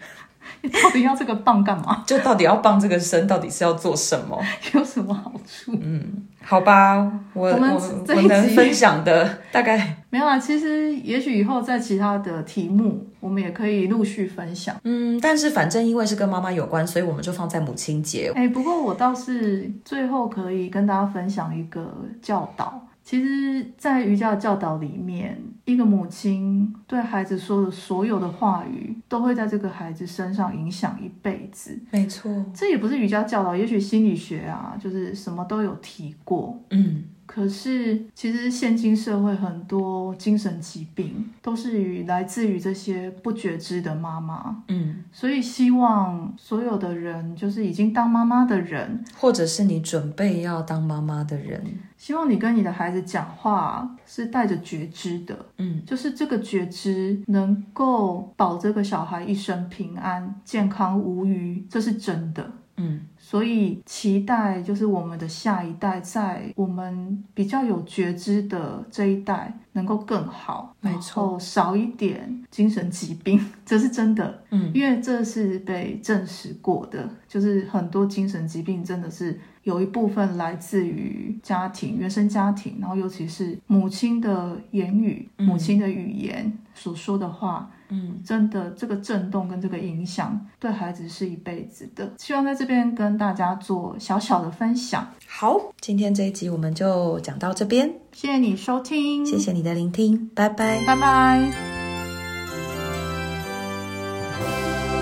[0.62, 2.02] 你 到底要这个棒干嘛？
[2.06, 4.38] 就到底要棒这个身，到底是要做什么？
[4.74, 5.72] 有什么好处？
[5.80, 10.38] 嗯，好吧，我我们我，我能分享的大概没有啊。
[10.38, 14.76] 其实也许以后在其他的题目，我们也可以陆续分享。
[14.84, 18.30] 嗯，但是反正因为是跟妈妈有关，所以我们就放在母亲节。
[18.34, 21.90] 哎，不过我倒是最后可以跟大家分享一个
[22.20, 22.86] 教导。
[23.10, 31.76] 其实，在瑜伽的教导里面，一个母亲对孩子说的所有的话语，都会在这个孩子身上影响一辈子。
[31.90, 36.56] 没错，这也不是瑜伽教导，也许心理学啊，就是什么都有提过。
[36.70, 37.02] 嗯。
[37.32, 44.64] 可是，其实现今社会很多精神疾病都是与来自于这些不觉知的妈妈。
[44.66, 51.64] 嗯，所以希望所有的人，就是已经当妈妈的人，或者是你准备要当妈妈的人，
[51.96, 55.46] 希望你跟你的孩子讲话是带着觉知的。
[55.58, 62.50] 嗯，就是这个觉知能够保这个小孩一生平安、健康无虞，这是真的。
[62.76, 63.02] 嗯。
[63.30, 74.42] 所以期待就是我们的下一代，在我们比较有觉知的这一代能够更好，没错，少一点精神疾病， 这是真的。
[74.50, 87.70] 嗯，因为这是被证实过的，就是很多精神疾病真的是有一部分来自于家庭、原生家庭，然后尤其是母亲的言语、母亲的语言所说的话。
[87.90, 92.12] 嗯，真的，这个震动跟这个影响对孩子是一辈子的。
[92.18, 95.06] 希望在这边跟大家做小小的分享。
[95.26, 101.50] 好，今天这一集我们就讲到这边，谢谢你收听，谢谢你的聆听，拜拜，拜拜。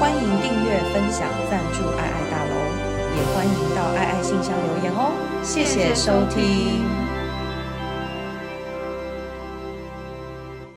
[0.00, 2.54] 欢迎订阅、分享、赞助爱爱大楼，
[3.16, 5.12] 也欢迎到爱爱信箱留言哦。
[5.42, 7.07] 谢谢收听。